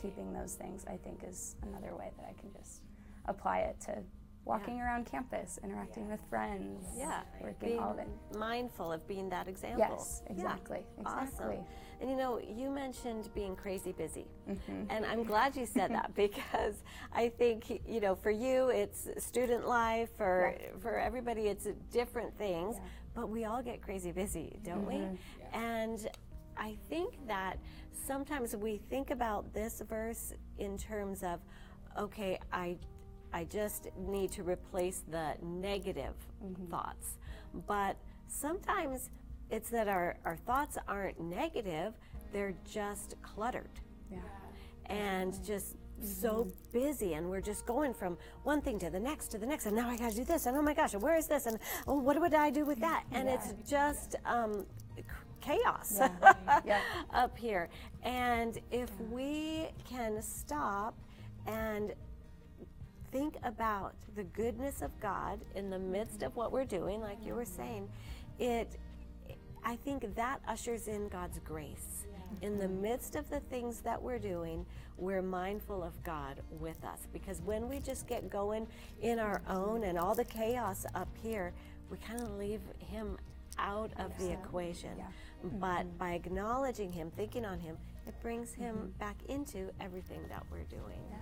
Keeping 0.00 0.32
those 0.32 0.54
things, 0.54 0.84
I 0.88 0.96
think, 0.96 1.22
is 1.26 1.56
another 1.62 1.94
way 1.96 2.10
that 2.18 2.26
I 2.28 2.32
can 2.40 2.52
just 2.52 2.82
apply 3.26 3.60
it 3.60 3.80
to 3.82 3.96
walking 4.44 4.76
yeah. 4.76 4.84
around 4.84 5.06
campus, 5.06 5.58
interacting 5.64 6.04
yeah. 6.06 6.12
with 6.12 6.20
friends, 6.28 6.84
yeah, 6.96 7.22
working 7.40 7.70
being 7.70 7.80
all 7.80 7.92
of 7.92 7.98
it. 7.98 8.08
Mindful 8.38 8.92
of 8.92 9.06
being 9.08 9.28
that 9.30 9.48
example. 9.48 9.86
Yes, 9.88 10.22
exactly, 10.28 10.84
yeah. 10.96 11.02
exactly. 11.02 11.46
Awesome. 11.56 11.64
And 12.00 12.10
you 12.10 12.16
know, 12.16 12.38
you 12.40 12.70
mentioned 12.70 13.30
being 13.34 13.56
crazy 13.56 13.92
busy, 13.92 14.26
mm-hmm. 14.48 14.82
and 14.90 15.06
I'm 15.06 15.24
glad 15.24 15.56
you 15.56 15.66
said 15.66 15.90
that 15.92 16.14
because 16.14 16.82
I 17.12 17.28
think 17.30 17.80
you 17.86 18.00
know, 18.00 18.14
for 18.14 18.30
you, 18.30 18.68
it's 18.68 19.08
student 19.18 19.66
life. 19.66 20.10
For 20.16 20.54
for 20.80 20.98
everybody, 20.98 21.42
it's 21.42 21.66
different 21.92 22.36
things. 22.36 22.76
But 23.14 23.28
we 23.28 23.44
all 23.44 23.62
get 23.62 23.80
crazy 23.80 24.10
busy, 24.12 24.58
don't 24.64 24.84
mm-hmm. 24.86 25.12
we? 25.12 25.18
And 25.52 26.08
I 26.56 26.76
think 26.88 27.14
that 27.28 27.56
sometimes 28.06 28.54
we 28.56 28.78
think 28.90 29.10
about 29.12 29.52
this 29.54 29.82
verse 29.88 30.32
in 30.58 30.76
terms 30.76 31.22
of, 31.22 31.38
okay, 31.96 32.40
I 32.52 32.76
I 33.34 33.42
just 33.42 33.88
need 33.98 34.30
to 34.32 34.44
replace 34.44 35.02
the 35.10 35.34
negative 35.42 36.14
mm-hmm. 36.42 36.66
thoughts. 36.70 37.18
But 37.66 37.96
sometimes 38.28 39.10
it's 39.50 39.68
that 39.70 39.88
our, 39.88 40.16
our 40.24 40.36
thoughts 40.36 40.78
aren't 40.86 41.20
negative, 41.20 41.94
they're 42.32 42.54
just 42.70 43.16
cluttered. 43.22 43.68
Yeah. 44.10 44.18
And 44.86 45.34
just 45.44 45.74
mm-hmm. 45.74 46.06
so 46.06 46.48
busy, 46.72 47.14
and 47.14 47.28
we're 47.28 47.40
just 47.40 47.66
going 47.66 47.92
from 47.92 48.16
one 48.44 48.60
thing 48.62 48.78
to 48.78 48.88
the 48.88 49.00
next 49.00 49.28
to 49.32 49.38
the 49.38 49.46
next, 49.46 49.66
and 49.66 49.74
now 49.74 49.90
I 49.90 49.96
gotta 49.96 50.14
do 50.14 50.24
this, 50.24 50.46
and 50.46 50.56
oh 50.56 50.62
my 50.62 50.72
gosh, 50.74 50.94
and 50.94 51.02
where 51.02 51.16
is 51.16 51.26
this, 51.26 51.46
and 51.46 51.58
oh, 51.88 51.98
what 51.98 52.20
would 52.20 52.34
I 52.34 52.50
do 52.50 52.64
with 52.64 52.78
that? 52.80 53.02
Mm-hmm. 53.06 53.16
And 53.16 53.28
yeah. 53.28 53.34
it's 53.34 53.68
just 53.70 54.14
um, 54.26 54.64
chaos 55.40 55.94
yeah. 55.98 56.08
yeah. 56.64 56.80
up 57.12 57.36
here. 57.36 57.68
And 58.04 58.58
if 58.70 58.90
we 59.10 59.70
can 59.88 60.22
stop 60.22 60.96
and 61.48 61.94
think 63.14 63.36
about 63.44 63.94
the 64.16 64.24
goodness 64.24 64.82
of 64.82 64.90
God 64.98 65.38
in 65.54 65.70
the 65.70 65.78
midst 65.78 66.24
of 66.24 66.34
what 66.34 66.50
we're 66.50 66.64
doing, 66.64 67.00
like 67.00 67.24
you 67.24 67.34
were 67.34 67.44
saying, 67.44 67.88
it 68.40 68.76
I 69.64 69.76
think 69.76 70.14
that 70.16 70.40
ushers 70.48 70.88
in 70.88 71.08
God's 71.08 71.38
grace. 71.38 72.06
In 72.42 72.58
the 72.58 72.64
mm-hmm. 72.66 72.82
midst 72.82 73.14
of 73.14 73.30
the 73.30 73.38
things 73.38 73.80
that 73.82 74.02
we're 74.02 74.18
doing, 74.18 74.66
we're 74.98 75.22
mindful 75.22 75.82
of 75.84 75.92
God 76.02 76.40
with 76.50 76.84
us. 76.84 77.06
Because 77.12 77.40
when 77.42 77.68
we 77.68 77.78
just 77.78 78.08
get 78.08 78.28
going 78.28 78.66
in 79.00 79.18
our 79.20 79.40
own 79.48 79.84
and 79.84 79.96
all 79.96 80.14
the 80.16 80.24
chaos 80.24 80.84
up 80.96 81.08
here, 81.22 81.52
we 81.90 81.96
kind 81.98 82.20
of 82.20 82.32
leave 82.36 82.60
Him 82.90 83.16
out 83.56 83.92
of 83.98 84.10
the 84.18 84.32
equation. 84.32 84.98
Yeah. 84.98 85.04
Mm-hmm. 85.46 85.58
But 85.60 85.96
by 85.98 86.10
acknowledging 86.12 86.90
Him, 86.92 87.10
thinking 87.14 87.44
on 87.46 87.60
Him, 87.60 87.76
it 88.08 88.20
brings 88.20 88.52
Him 88.52 88.74
mm-hmm. 88.74 88.98
back 88.98 89.16
into 89.28 89.70
everything 89.80 90.20
that 90.28 90.42
we're 90.50 90.64
doing. 90.64 91.00
Yeah. 91.08 91.16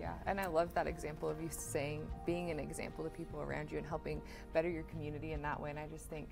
Yeah, 0.00 0.14
and 0.26 0.40
I 0.40 0.46
love 0.46 0.72
that 0.74 0.86
example 0.86 1.28
of 1.28 1.42
you 1.42 1.48
saying 1.50 2.06
being 2.24 2.50
an 2.50 2.58
example 2.58 3.04
to 3.04 3.10
people 3.10 3.42
around 3.42 3.70
you 3.70 3.76
and 3.76 3.86
helping 3.86 4.22
better 4.54 4.68
your 4.70 4.84
community 4.84 5.32
in 5.32 5.42
that 5.42 5.60
way. 5.60 5.68
And 5.68 5.78
I 5.78 5.88
just 5.88 6.06
think 6.06 6.30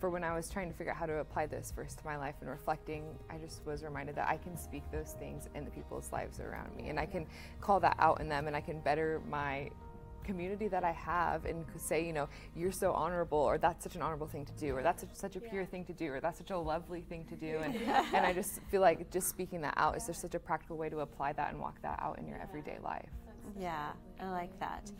for 0.00 0.10
when 0.10 0.24
I 0.24 0.34
was 0.34 0.50
trying 0.50 0.68
to 0.68 0.76
figure 0.76 0.90
out 0.92 0.98
how 0.98 1.06
to 1.06 1.18
apply 1.18 1.46
this 1.46 1.72
first 1.74 2.00
to 2.00 2.04
my 2.04 2.16
life 2.16 2.34
and 2.40 2.50
reflecting, 2.50 3.04
I 3.30 3.38
just 3.38 3.64
was 3.64 3.84
reminded 3.84 4.16
that 4.16 4.28
I 4.28 4.36
can 4.36 4.56
speak 4.56 4.82
those 4.90 5.12
things 5.12 5.48
in 5.54 5.64
the 5.64 5.70
people's 5.70 6.10
lives 6.10 6.40
around 6.40 6.74
me 6.76 6.88
and 6.88 6.98
I 6.98 7.06
can 7.06 7.24
call 7.60 7.78
that 7.80 7.94
out 8.00 8.20
in 8.20 8.28
them 8.28 8.48
and 8.48 8.56
I 8.56 8.60
can 8.60 8.80
better 8.80 9.22
my 9.30 9.70
community 10.24 10.66
that 10.68 10.82
I 10.82 10.90
have 10.92 11.44
and 11.44 11.64
say, 11.76 12.04
you 12.04 12.12
know, 12.12 12.28
you're 12.56 12.72
so 12.72 12.92
honorable, 12.92 13.38
or 13.38 13.58
that's 13.58 13.84
such 13.84 13.94
an 13.94 14.02
honorable 14.02 14.26
thing 14.26 14.44
to 14.46 14.52
do, 14.54 14.76
or 14.76 14.82
that's 14.82 15.04
such 15.12 15.36
a 15.36 15.40
pure 15.40 15.62
yeah. 15.62 15.68
thing 15.68 15.84
to 15.84 15.92
do, 15.92 16.12
or 16.12 16.20
that's 16.20 16.38
such 16.38 16.50
a 16.50 16.58
lovely 16.58 17.02
thing 17.02 17.24
to 17.26 17.36
do. 17.36 17.58
And, 17.62 17.76
and 18.12 18.26
I 18.26 18.32
just 18.32 18.60
feel 18.70 18.80
like 18.80 19.10
just 19.12 19.28
speaking 19.28 19.60
that 19.60 19.74
out 19.76 19.96
is 19.96 20.06
there 20.06 20.14
such 20.14 20.34
a 20.34 20.40
practical 20.40 20.76
way 20.76 20.88
to 20.88 21.00
apply 21.00 21.34
that 21.34 21.52
and 21.52 21.60
walk 21.60 21.80
that 21.82 22.00
out 22.02 22.18
in 22.18 22.26
your 22.26 22.40
everyday 22.40 22.78
life. 22.82 23.08
Yeah, 23.60 23.90
I 24.20 24.30
like 24.30 24.58
that. 24.58 24.90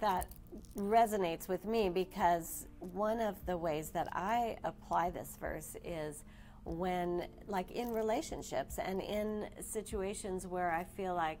That 0.00 0.28
resonates 0.76 1.48
with 1.48 1.64
me 1.66 1.90
because 1.90 2.66
one 2.78 3.20
of 3.20 3.34
the 3.46 3.56
ways 3.56 3.90
that 3.90 4.08
I 4.12 4.56
apply 4.64 5.10
this 5.10 5.36
verse 5.40 5.76
is 5.84 6.22
when, 6.64 7.26
like, 7.46 7.70
in 7.72 7.90
relationships 7.92 8.78
and 8.78 9.00
in 9.02 9.48
situations 9.60 10.46
where 10.46 10.72
I 10.72 10.84
feel 10.84 11.14
like, 11.14 11.40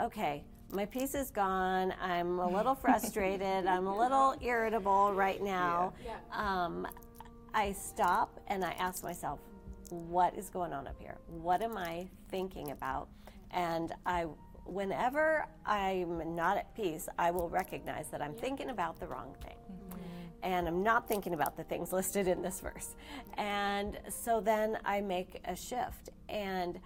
okay, 0.00 0.44
my 0.72 0.84
peace 0.84 1.14
is 1.14 1.30
gone. 1.30 1.94
I'm 2.00 2.38
a 2.38 2.48
little 2.48 2.74
frustrated. 2.74 3.66
I'm 3.66 3.86
a 3.86 3.96
little 3.96 4.34
irritable 4.40 5.12
right 5.14 5.42
now. 5.42 5.92
Yeah. 6.04 6.14
Yeah. 6.32 6.64
Um, 6.66 6.86
I 7.54 7.72
stop 7.72 8.40
and 8.48 8.64
I 8.64 8.72
ask 8.72 9.02
myself, 9.02 9.38
what 9.90 10.34
is 10.36 10.50
going 10.50 10.72
on 10.72 10.86
up 10.86 10.96
here? 10.98 11.18
What 11.26 11.62
am 11.62 11.76
I 11.76 12.08
thinking 12.30 12.72
about? 12.72 13.08
And 13.52 13.92
I, 14.04 14.22
whenever 14.64 15.46
I'm 15.64 16.34
not 16.34 16.56
at 16.58 16.74
peace, 16.74 17.08
I 17.18 17.30
will 17.30 17.48
recognize 17.48 18.08
that 18.10 18.20
I'm 18.20 18.34
yeah. 18.34 18.40
thinking 18.42 18.70
about 18.70 18.98
the 18.98 19.06
wrong 19.06 19.34
thing. 19.42 19.54
Mm-hmm. 19.90 19.98
And 20.42 20.68
I'm 20.68 20.82
not 20.82 21.08
thinking 21.08 21.34
about 21.34 21.56
the 21.56 21.64
things 21.64 21.92
listed 21.92 22.26
in 22.26 22.42
this 22.42 22.60
verse. 22.60 22.96
And 23.38 23.98
so 24.10 24.40
then 24.40 24.78
I 24.84 25.00
make 25.00 25.40
a 25.44 25.54
shift. 25.54 26.10
And 26.28 26.78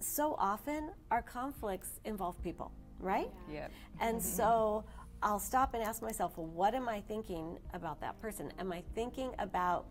so 0.00 0.34
often 0.38 0.90
our 1.10 1.22
conflicts 1.22 2.00
involve 2.04 2.40
people, 2.42 2.72
right? 2.98 3.30
Yeah. 3.52 3.68
And 4.00 4.18
mm-hmm. 4.18 4.26
so 4.26 4.84
I'll 5.22 5.38
stop 5.38 5.74
and 5.74 5.82
ask 5.82 6.02
myself, 6.02 6.36
well, 6.36 6.46
what 6.46 6.74
am 6.74 6.88
I 6.88 7.00
thinking 7.02 7.58
about 7.74 8.00
that 8.00 8.20
person? 8.20 8.52
Am 8.58 8.72
I 8.72 8.82
thinking 8.94 9.30
about 9.38 9.86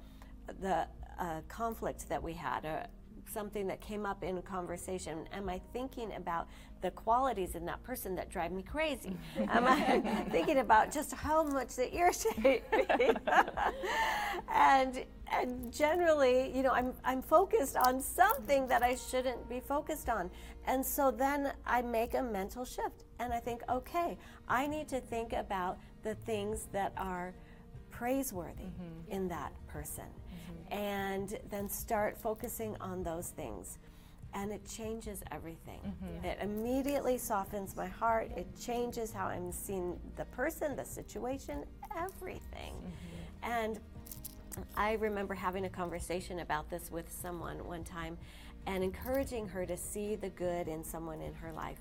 the 0.61 0.87
uh, 1.19 1.41
conflict 1.47 2.09
that 2.09 2.21
we 2.21 2.33
had, 2.33 2.65
a, 2.65 2.89
something 3.27 3.67
that 3.67 3.81
came 3.81 4.05
up 4.05 4.23
in 4.23 4.37
a 4.37 4.41
conversation? 4.41 5.27
Am 5.33 5.49
I 5.49 5.59
thinking 5.73 6.13
about 6.15 6.47
the 6.81 6.91
qualities 6.91 7.55
in 7.55 7.65
that 7.65 7.81
person 7.83 8.15
that 8.15 8.29
drive 8.29 8.51
me 8.51 8.63
crazy? 8.63 9.15
Mm-hmm. 9.37 9.57
Am 9.57 9.65
I 9.67 10.23
thinking 10.31 10.59
about 10.59 10.91
just 10.91 11.13
how 11.13 11.43
much 11.43 11.75
they 11.75 11.91
irritate 11.93 12.69
me? 12.71 13.11
and 14.51 15.03
and 15.31 15.71
generally, 15.71 16.51
you 16.55 16.63
know, 16.63 16.71
I'm 16.71 16.93
I'm 17.03 17.21
focused 17.21 17.75
on 17.75 17.99
something 18.01 18.67
that 18.67 18.83
I 18.83 18.95
shouldn't 18.95 19.47
be 19.49 19.59
focused 19.59 20.09
on. 20.09 20.29
And 20.65 20.85
so 20.85 21.11
then 21.11 21.51
I 21.65 21.81
make 21.81 22.13
a 22.13 22.21
mental 22.21 22.65
shift 22.65 23.05
and 23.19 23.33
I 23.33 23.39
think, 23.39 23.61
okay, 23.69 24.17
I 24.47 24.67
need 24.67 24.87
to 24.89 24.99
think 24.99 25.33
about 25.33 25.77
the 26.03 26.15
things 26.15 26.67
that 26.71 26.93
are 26.97 27.33
praiseworthy 27.91 28.63
mm-hmm. 28.63 29.11
in 29.11 29.27
that 29.27 29.51
person 29.67 30.05
Mm-hmm. 30.49 30.77
and 30.81 31.37
then 31.49 31.69
start 31.69 32.17
focusing 32.17 32.75
on 32.81 33.03
those 33.03 33.29
things. 33.29 33.77
And 34.33 34.51
it 34.51 34.61
changes 34.69 35.23
everything. 35.31 35.79
Mm-hmm. 35.79 36.25
It 36.25 36.37
immediately 36.41 37.17
softens 37.17 37.75
my 37.75 37.87
heart. 37.87 38.29
It 38.37 38.45
changes 38.59 39.11
how 39.11 39.27
I'm 39.27 39.51
seeing 39.51 39.99
the 40.17 40.25
person, 40.25 40.75
the 40.75 40.85
situation, 40.85 41.63
everything. 41.97 42.73
Mm-hmm. 42.75 43.51
And 43.51 43.79
I 44.77 44.93
remember 44.93 45.33
having 45.33 45.65
a 45.65 45.69
conversation 45.69 46.39
about 46.41 46.69
this 46.69 46.91
with 46.91 47.11
someone 47.11 47.65
one 47.65 47.83
time 47.83 48.17
and 48.67 48.83
encouraging 48.83 49.47
her 49.47 49.65
to 49.65 49.77
see 49.77 50.15
the 50.15 50.29
good 50.29 50.67
in 50.67 50.83
someone 50.83 51.21
in 51.21 51.33
her 51.35 51.51
life 51.53 51.79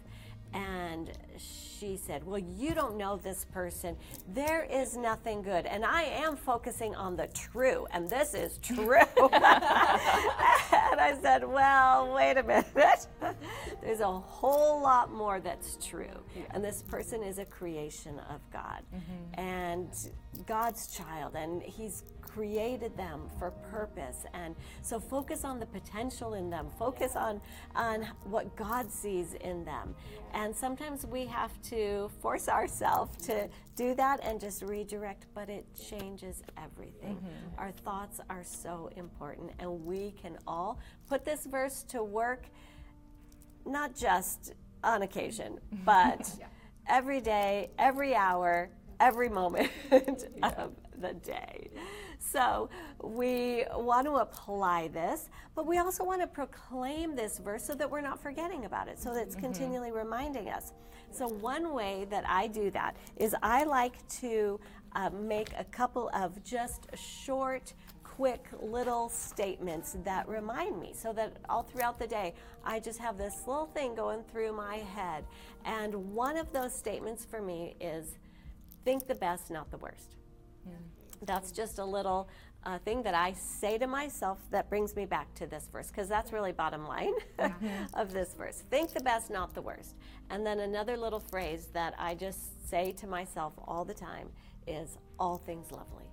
and 0.55 1.11
she 1.39 1.97
said, 1.97 2.27
Well, 2.27 2.39
you 2.41 2.75
don't 2.75 2.97
know 2.97 3.17
this 3.17 3.45
person. 3.53 3.97
There 4.35 4.65
is 4.65 4.97
nothing 4.97 5.43
good. 5.43 5.67
And 5.67 5.85
I 5.85 6.03
am 6.03 6.37
focusing 6.37 6.95
on 6.95 7.17
the 7.17 7.29
true, 7.29 7.87
and 7.93 8.09
this 8.11 8.35
is 8.35 8.59
true. 8.59 8.95
and 8.95 9.35
I 11.01 11.17
said, 11.21 11.45
Well, 11.47 12.13
wait 12.15 12.37
a 12.37 12.43
minute. 12.43 12.67
There's 13.81 14.01
a 14.01 14.07
whole 14.11 14.81
lot 14.83 15.13
more 15.13 15.41
that's 15.41 15.77
true. 15.85 16.07
Yeah. 16.37 16.43
And 16.51 16.65
this 16.65 16.83
person 16.83 17.23
is 17.23 17.39
a 17.39 17.45
creation 17.45 18.19
of 18.31 18.41
God 18.53 18.83
mm-hmm. 18.95 19.41
and 19.41 19.89
God's 20.47 20.89
child, 20.97 21.35
and 21.37 21.63
He's 21.63 22.05
created 22.21 22.97
them 22.97 23.23
for 23.39 23.51
purpose. 23.71 24.25
And 24.35 24.55
so 24.83 25.01
focus 25.01 25.45
on 25.45 25.59
the 25.61 25.67
potential 25.67 26.35
in 26.35 26.51
them, 26.51 26.67
focus 26.79 27.15
on, 27.17 27.41
on 27.75 28.03
what 28.25 28.55
God 28.55 28.91
sees 28.91 29.35
in 29.35 29.65
them. 29.65 29.95
And 30.35 30.55
sometimes 30.55 31.07
we 31.07 31.25
have 31.27 31.51
to 31.71 32.11
force 32.21 32.49
ourselves 32.49 33.25
to 33.27 33.49
do 33.77 33.95
that 33.95 34.21
and 34.23 34.41
just 34.41 34.63
redirect, 34.63 35.27
but 35.35 35.49
it 35.49 35.65
changes 35.89 36.43
everything. 36.57 37.17
Mm-hmm. 37.17 37.59
Our 37.59 37.71
thoughts 37.73 38.21
are 38.29 38.45
so 38.45 38.91
important, 38.97 39.53
and 39.61 39.85
we 39.87 40.11
can 40.21 40.37
all 40.49 40.79
put 41.09 41.25
this 41.25 41.47
verse 41.47 41.85
to 41.85 42.03
work 42.03 42.47
not 43.69 43.95
just 43.95 44.55
on 44.83 45.03
occasion, 45.03 45.59
but 45.85 46.31
yeah. 46.39 46.47
every 46.89 47.21
day, 47.21 47.71
every 47.79 48.15
hour, 48.15 48.71
every 49.01 49.29
moment 49.29 49.71
yeah. 49.93 50.49
of 50.59 50.75
the 51.01 51.15
day. 51.15 51.71
So 52.19 52.69
we 53.03 53.65
want 53.75 54.07
to 54.07 54.17
apply 54.17 54.89
this, 54.89 55.31
but 55.55 55.67
we 55.67 55.79
also 55.79 56.03
want 56.05 56.21
to 56.21 56.27
proclaim 56.27 57.15
this 57.15 57.39
verse 57.39 57.63
so 57.65 57.75
that 57.75 57.89
we're 57.89 58.01
not 58.01 58.21
forgetting 58.21 58.65
about 58.65 58.89
it, 58.89 58.99
so 58.99 59.15
that 59.15 59.23
it's 59.23 59.35
mm-hmm. 59.37 59.45
continually 59.45 59.93
reminding 59.93 60.49
us. 60.49 60.73
So, 61.11 61.27
one 61.29 61.73
way 61.73 62.07
that 62.11 62.25
I 62.29 62.49
do 62.49 62.71
that 62.73 62.97
is 63.17 63.35
I 63.43 63.65
like 63.65 64.07
to 64.21 64.61
uh, 64.95 65.09
make 65.11 65.49
a 65.57 65.65
couple 65.65 66.11
of 66.13 66.43
just 66.45 66.89
short 66.95 67.73
quick 68.19 68.49
little 68.61 69.09
statements 69.09 69.97
that 70.03 70.29
remind 70.29 70.77
me 70.81 70.91
so 70.93 71.13
that 71.13 71.35
all 71.49 71.63
throughout 71.63 72.01
the 72.01 72.07
day 72.09 72.35
I 72.65 72.81
just 72.81 72.99
have 72.99 73.17
this 73.17 73.45
little 73.47 73.67
thing 73.67 73.95
going 73.95 74.25
through 74.33 74.55
my 74.55 74.79
head. 74.79 75.23
And 75.65 75.95
one 76.17 76.37
of 76.37 76.53
those 76.53 76.75
statements 76.75 77.25
for 77.25 77.41
me 77.41 77.77
is 77.81 78.19
think 78.85 79.07
the 79.07 79.15
best, 79.15 79.53
not 79.53 79.71
the 79.71 79.77
worst. 79.79 80.17
Yeah. 80.67 80.73
That's 81.27 81.53
just 81.53 81.79
a 81.79 81.85
little 81.85 82.29
uh, 82.65 82.79
thing 82.81 83.05
that 83.05 83.15
I 83.15 83.35
say 83.35 83.79
to 83.79 83.87
myself 83.87 84.39
that 84.51 84.69
brings 84.69 84.97
me 84.97 85.07
back 85.07 85.33
to 85.37 85.47
this 85.47 85.69
verse, 85.73 85.87
because 85.87 86.09
that's 86.09 86.33
really 86.33 86.51
bottom 86.51 86.89
line 86.89 87.15
of 87.95 88.13
this 88.13 88.35
verse. 88.35 88.65
Think 88.69 88.93
the 88.95 89.01
best, 89.01 89.31
not 89.31 89.55
the 89.55 89.63
worst. 89.63 89.95
And 90.31 90.45
then 90.45 90.59
another 90.59 90.97
little 90.97 91.21
phrase 91.21 91.67
that 91.73 91.95
I 91.97 92.17
just 92.17 92.69
say 92.69 92.91
to 92.99 93.07
myself 93.07 93.53
all 93.69 93.85
the 93.85 93.95
time 93.95 94.31
is 94.67 94.99
all 95.21 95.37
things 95.39 95.71
lovely 95.71 96.07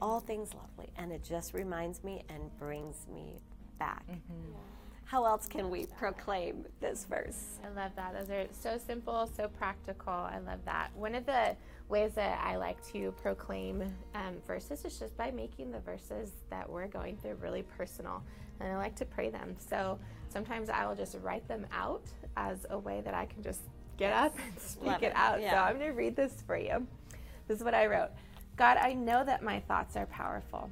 all 0.00 0.20
things 0.20 0.50
lovely. 0.54 0.92
And 0.96 1.12
it 1.12 1.22
just 1.22 1.54
reminds 1.54 2.02
me 2.02 2.24
and 2.28 2.56
brings 2.58 3.06
me 3.12 3.40
back. 3.78 4.04
Mm-hmm. 4.08 4.52
How 5.06 5.26
else 5.26 5.46
can 5.46 5.70
we 5.70 5.84
proclaim 5.86 6.64
this 6.80 7.04
verse? 7.08 7.58
I 7.64 7.68
love 7.78 7.92
that. 7.96 8.14
Those 8.18 8.30
are 8.30 8.46
so 8.52 8.80
simple, 8.84 9.30
so 9.36 9.48
practical. 9.48 10.12
I 10.12 10.38
love 10.44 10.60
that. 10.64 10.88
One 10.96 11.14
of 11.14 11.26
the 11.26 11.56
ways 11.90 12.12
that 12.14 12.40
I 12.42 12.56
like 12.56 12.84
to 12.92 13.12
proclaim 13.22 13.82
um, 14.14 14.34
verses 14.46 14.82
is 14.84 14.98
just 14.98 15.16
by 15.16 15.30
making 15.30 15.70
the 15.72 15.80
verses 15.80 16.30
that 16.48 16.68
we're 16.68 16.86
going 16.86 17.18
through 17.18 17.34
really 17.34 17.62
personal. 17.62 18.22
And 18.60 18.72
I 18.72 18.76
like 18.76 18.96
to 18.96 19.04
pray 19.04 19.28
them. 19.28 19.54
So 19.58 19.98
sometimes 20.30 20.70
I 20.70 20.86
will 20.86 20.94
just 20.96 21.16
write 21.22 21.46
them 21.48 21.66
out 21.70 22.06
as 22.36 22.64
a 22.70 22.78
way 22.78 23.02
that 23.02 23.14
I 23.14 23.26
can 23.26 23.42
just 23.42 23.60
get 23.98 24.12
up 24.14 24.34
and 24.42 24.58
speak 24.58 25.02
it. 25.02 25.06
it 25.08 25.12
out. 25.14 25.40
Yeah. 25.40 25.50
So 25.52 25.56
I'm 25.68 25.76
going 25.78 25.90
to 25.90 25.96
read 25.96 26.16
this 26.16 26.32
for 26.46 26.56
you. 26.56 26.86
This 27.46 27.58
is 27.58 27.64
what 27.64 27.74
I 27.74 27.86
wrote. 27.86 28.08
God, 28.56 28.78
I 28.80 28.92
know 28.92 29.24
that 29.24 29.42
my 29.42 29.60
thoughts 29.60 29.96
are 29.96 30.06
powerful. 30.06 30.70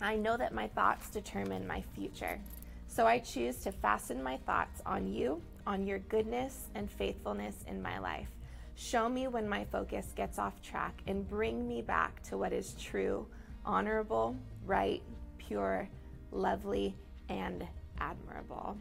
I 0.00 0.16
know 0.16 0.36
that 0.36 0.52
my 0.54 0.68
thoughts 0.68 1.08
determine 1.08 1.66
my 1.66 1.82
future. 1.94 2.38
So 2.86 3.06
I 3.06 3.18
choose 3.18 3.56
to 3.58 3.72
fasten 3.72 4.22
my 4.22 4.36
thoughts 4.38 4.82
on 4.84 5.06
you, 5.06 5.40
on 5.66 5.86
your 5.86 6.00
goodness 6.00 6.66
and 6.74 6.90
faithfulness 6.90 7.64
in 7.66 7.80
my 7.80 7.98
life. 7.98 8.28
Show 8.74 9.08
me 9.08 9.26
when 9.26 9.48
my 9.48 9.64
focus 9.64 10.12
gets 10.14 10.38
off 10.38 10.60
track 10.62 11.00
and 11.06 11.28
bring 11.28 11.66
me 11.66 11.80
back 11.82 12.22
to 12.24 12.36
what 12.38 12.52
is 12.52 12.74
true, 12.74 13.26
honorable, 13.64 14.36
right, 14.66 15.02
pure, 15.38 15.88
lovely, 16.30 16.94
and 17.30 17.66
admirable. 18.00 18.76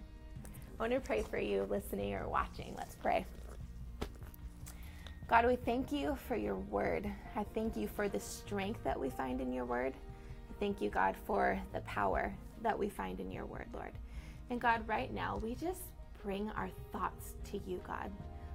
I 0.80 0.84
want 0.84 0.92
to 0.94 1.00
pray 1.00 1.22
for 1.24 1.40
you 1.40 1.64
listening 1.70 2.14
or 2.14 2.28
watching. 2.28 2.74
Let's 2.78 2.96
pray. 2.96 3.26
God, 5.30 5.46
we 5.46 5.58
thank 5.58 5.92
you 5.92 6.18
for 6.30 6.38
your 6.38 6.56
word. 6.56 7.06
I 7.36 7.44
thank 7.54 7.76
you 7.76 7.90
for 7.90 8.08
the 8.08 8.20
strength 8.20 8.82
that 8.86 8.98
we 8.98 9.10
find 9.10 9.42
in 9.42 9.52
your 9.52 9.66
word. 9.66 9.94
I 10.50 10.54
thank 10.58 10.82
you, 10.82 10.90
God, 10.90 11.18
for 11.26 11.60
the 11.74 11.82
power 11.82 12.34
that 12.62 12.80
we 12.80 12.88
find 12.88 13.20
in 13.20 13.30
your 13.30 13.46
word, 13.46 13.66
Lord. 13.74 13.92
And 14.50 14.62
God, 14.62 14.88
right 14.88 15.14
now, 15.14 15.36
we 15.44 15.54
just 15.54 15.82
bring 16.24 16.50
our 16.52 16.70
thoughts 16.94 17.34
to 17.52 17.58
you, 17.68 17.82
God. 17.86 18.10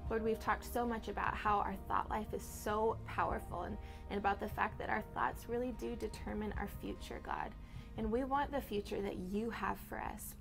Lord, 0.08 0.22
we've 0.22 0.40
talked 0.40 0.70
so 0.72 0.87
much 0.87 1.08
about 1.08 1.35
how 1.35 1.58
our 1.58 1.76
thought 1.88 2.08
life 2.08 2.32
is 2.32 2.42
so 2.42 2.96
powerful 3.06 3.64
and, 3.64 3.76
and 4.08 4.18
about 4.18 4.40
the 4.40 4.48
fact 4.48 4.78
that 4.78 4.88
our 4.88 5.04
thoughts 5.14 5.50
really 5.50 5.72
do 5.78 5.94
determine 5.94 6.54
our 6.56 6.68
future, 6.80 7.20
God. 7.22 7.50
And 7.98 8.11
we 8.11 8.24
want 8.24 8.50
the 8.50 8.62
future 8.62 9.02
that 9.02 9.18
you 9.30 9.50
have 9.50 9.76
for 9.90 10.00
us. 10.00 10.37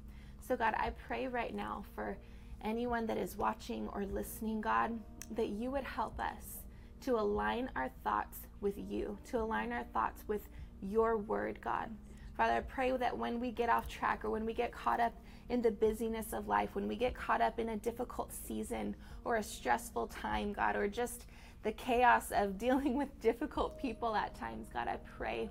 So, 0.48 0.56
God, 0.56 0.76
I 0.78 0.92
pray 0.92 1.28
right 1.28 1.54
now 1.54 1.84
for 1.94 2.16
anyone 2.64 3.06
that 3.08 3.18
is 3.18 3.36
watching 3.36 3.90
or 3.94 4.06
listening, 4.06 4.62
God, 4.62 4.98
that 5.36 5.50
you 5.50 5.72
would 5.72 5.84
help 5.84 6.20
us 6.20 6.64
to 7.02 7.16
align 7.20 7.70
our 7.76 7.90
thoughts 8.04 8.40
with 8.60 8.76
you, 8.78 9.18
to 9.30 9.40
align 9.40 9.72
our 9.72 9.86
thoughts 9.94 10.24
with 10.28 10.42
your 10.82 11.18
word, 11.18 11.60
God. 11.62 11.90
Father, 12.38 12.54
I 12.56 12.60
pray 12.62 12.96
that 12.98 13.18
when 13.18 13.40
we 13.40 13.52
get 13.52 13.70
off 13.70 13.88
track 13.88 14.24
or 14.24 14.30
when 14.30 14.46
we 14.46 14.54
get 14.54 14.72
caught 14.72 15.00
up 15.00 15.14
in 15.50 15.62
the 15.62 15.72
busyness 15.72 16.34
of 16.34 16.48
life, 16.48 16.76
when 16.76 16.88
we 16.88 16.96
get 16.96 17.14
caught 17.16 17.42
up 17.42 17.60
in 17.60 17.70
a 17.70 17.78
difficult 17.78 18.32
season 18.32 18.96
or 19.26 19.36
a 19.36 19.44
stressful 19.44 20.08
time, 20.08 20.54
God, 20.54 20.76
or 20.76 20.88
just 20.88 21.26
the 21.64 21.72
chaos 21.72 22.32
of 22.34 22.58
dealing 22.58 22.96
with 22.98 23.20
difficult 23.20 23.78
people 23.80 24.16
at 24.16 24.36
times, 24.36 24.68
God, 24.74 24.88
I 24.88 24.98
pray 25.18 25.50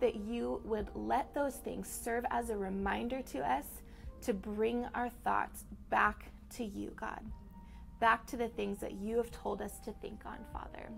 that 0.00 0.16
you 0.16 0.60
would 0.64 0.88
let 0.94 1.34
those 1.34 1.56
things 1.56 1.88
serve 1.88 2.24
as 2.30 2.48
a 2.50 2.56
reminder 2.56 3.20
to 3.22 3.38
us 3.40 3.64
to 4.22 4.32
bring 4.34 4.86
our 4.94 5.08
thoughts 5.24 5.64
back 5.90 6.30
to 6.56 6.64
you, 6.64 6.90
God 6.96 7.20
back 8.00 8.26
to 8.26 8.36
the 8.36 8.48
things 8.48 8.78
that 8.80 8.92
you 8.92 9.16
have 9.18 9.30
told 9.30 9.60
us 9.62 9.78
to 9.84 9.92
think 9.92 10.24
on, 10.24 10.38
Father. 10.52 10.88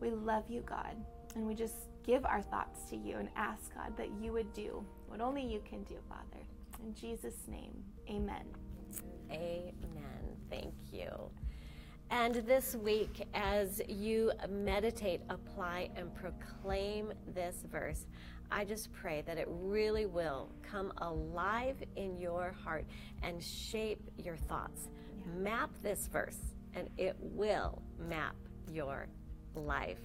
We 0.00 0.10
love 0.10 0.44
you, 0.48 0.60
God, 0.62 0.96
and 1.34 1.44
we 1.46 1.54
just 1.54 1.90
give 2.04 2.24
our 2.24 2.40
thoughts 2.40 2.88
to 2.90 2.96
you 2.96 3.16
and 3.16 3.28
ask, 3.36 3.74
God, 3.74 3.96
that 3.96 4.10
you 4.20 4.32
would 4.32 4.52
do 4.54 4.84
what 5.08 5.20
only 5.20 5.42
you 5.44 5.60
can 5.68 5.82
do, 5.84 5.96
Father. 6.08 6.42
In 6.84 6.94
Jesus' 6.94 7.48
name, 7.48 7.72
amen. 8.08 8.44
Amen. 9.30 10.22
Thank 10.48 10.74
you. 10.92 11.08
And 12.10 12.36
this 12.36 12.76
week, 12.76 13.26
as 13.34 13.82
you 13.88 14.30
meditate, 14.48 15.22
apply, 15.28 15.90
and 15.96 16.14
proclaim 16.14 17.12
this 17.34 17.64
verse, 17.68 18.06
I 18.52 18.64
just 18.64 18.92
pray 18.92 19.22
that 19.26 19.38
it 19.38 19.48
really 19.50 20.06
will 20.06 20.50
come 20.62 20.92
alive 20.98 21.74
in 21.96 22.16
your 22.16 22.54
heart 22.62 22.84
and 23.24 23.42
shape 23.42 24.08
your 24.22 24.36
thoughts 24.36 24.88
map 25.26 25.70
this 25.82 26.06
verse 26.12 26.38
and 26.74 26.88
it 26.96 27.16
will 27.20 27.82
map 27.98 28.36
your 28.70 29.08
life. 29.54 29.98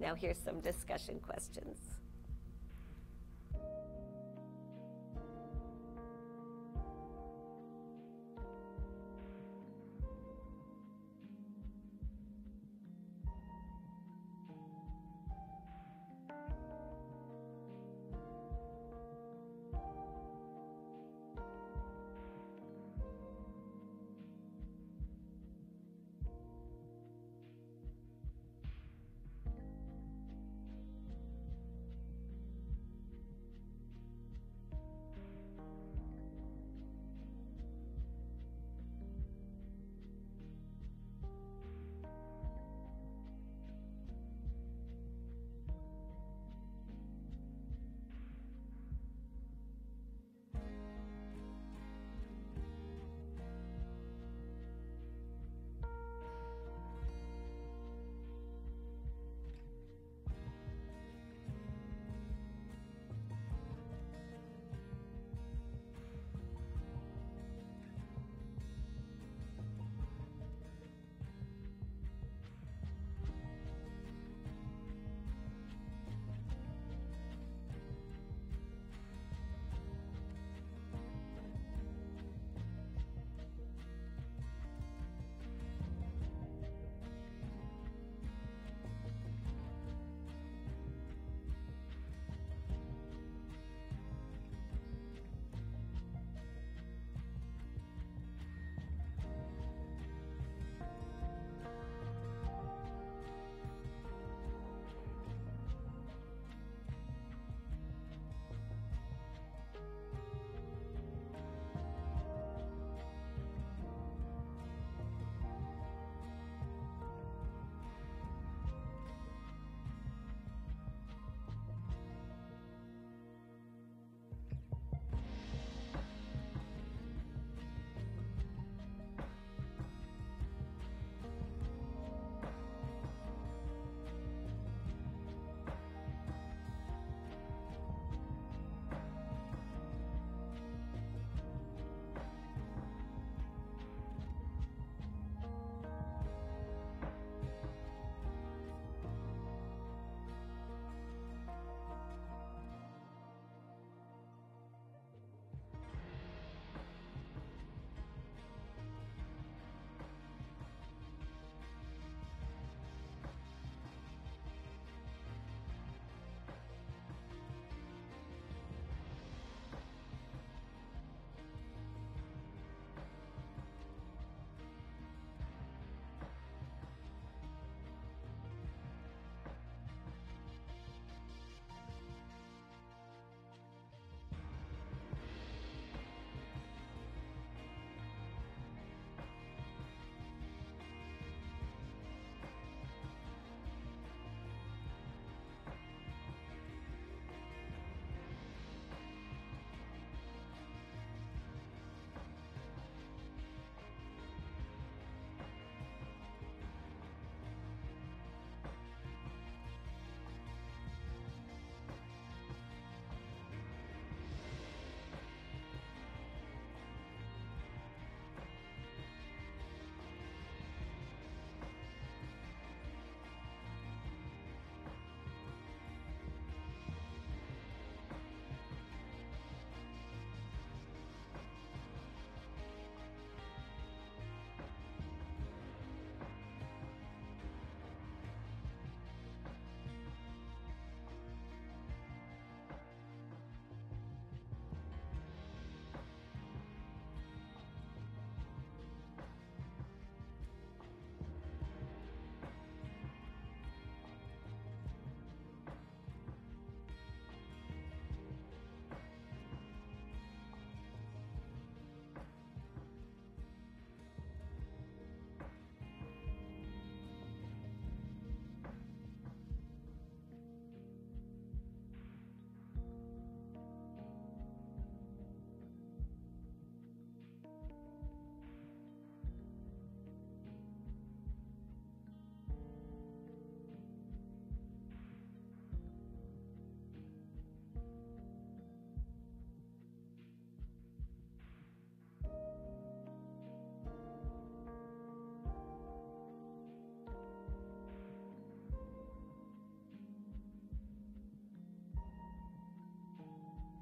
Now, 0.00 0.14
here's 0.14 0.38
some 0.38 0.60
discussion 0.60 1.20
questions. 1.20 2.03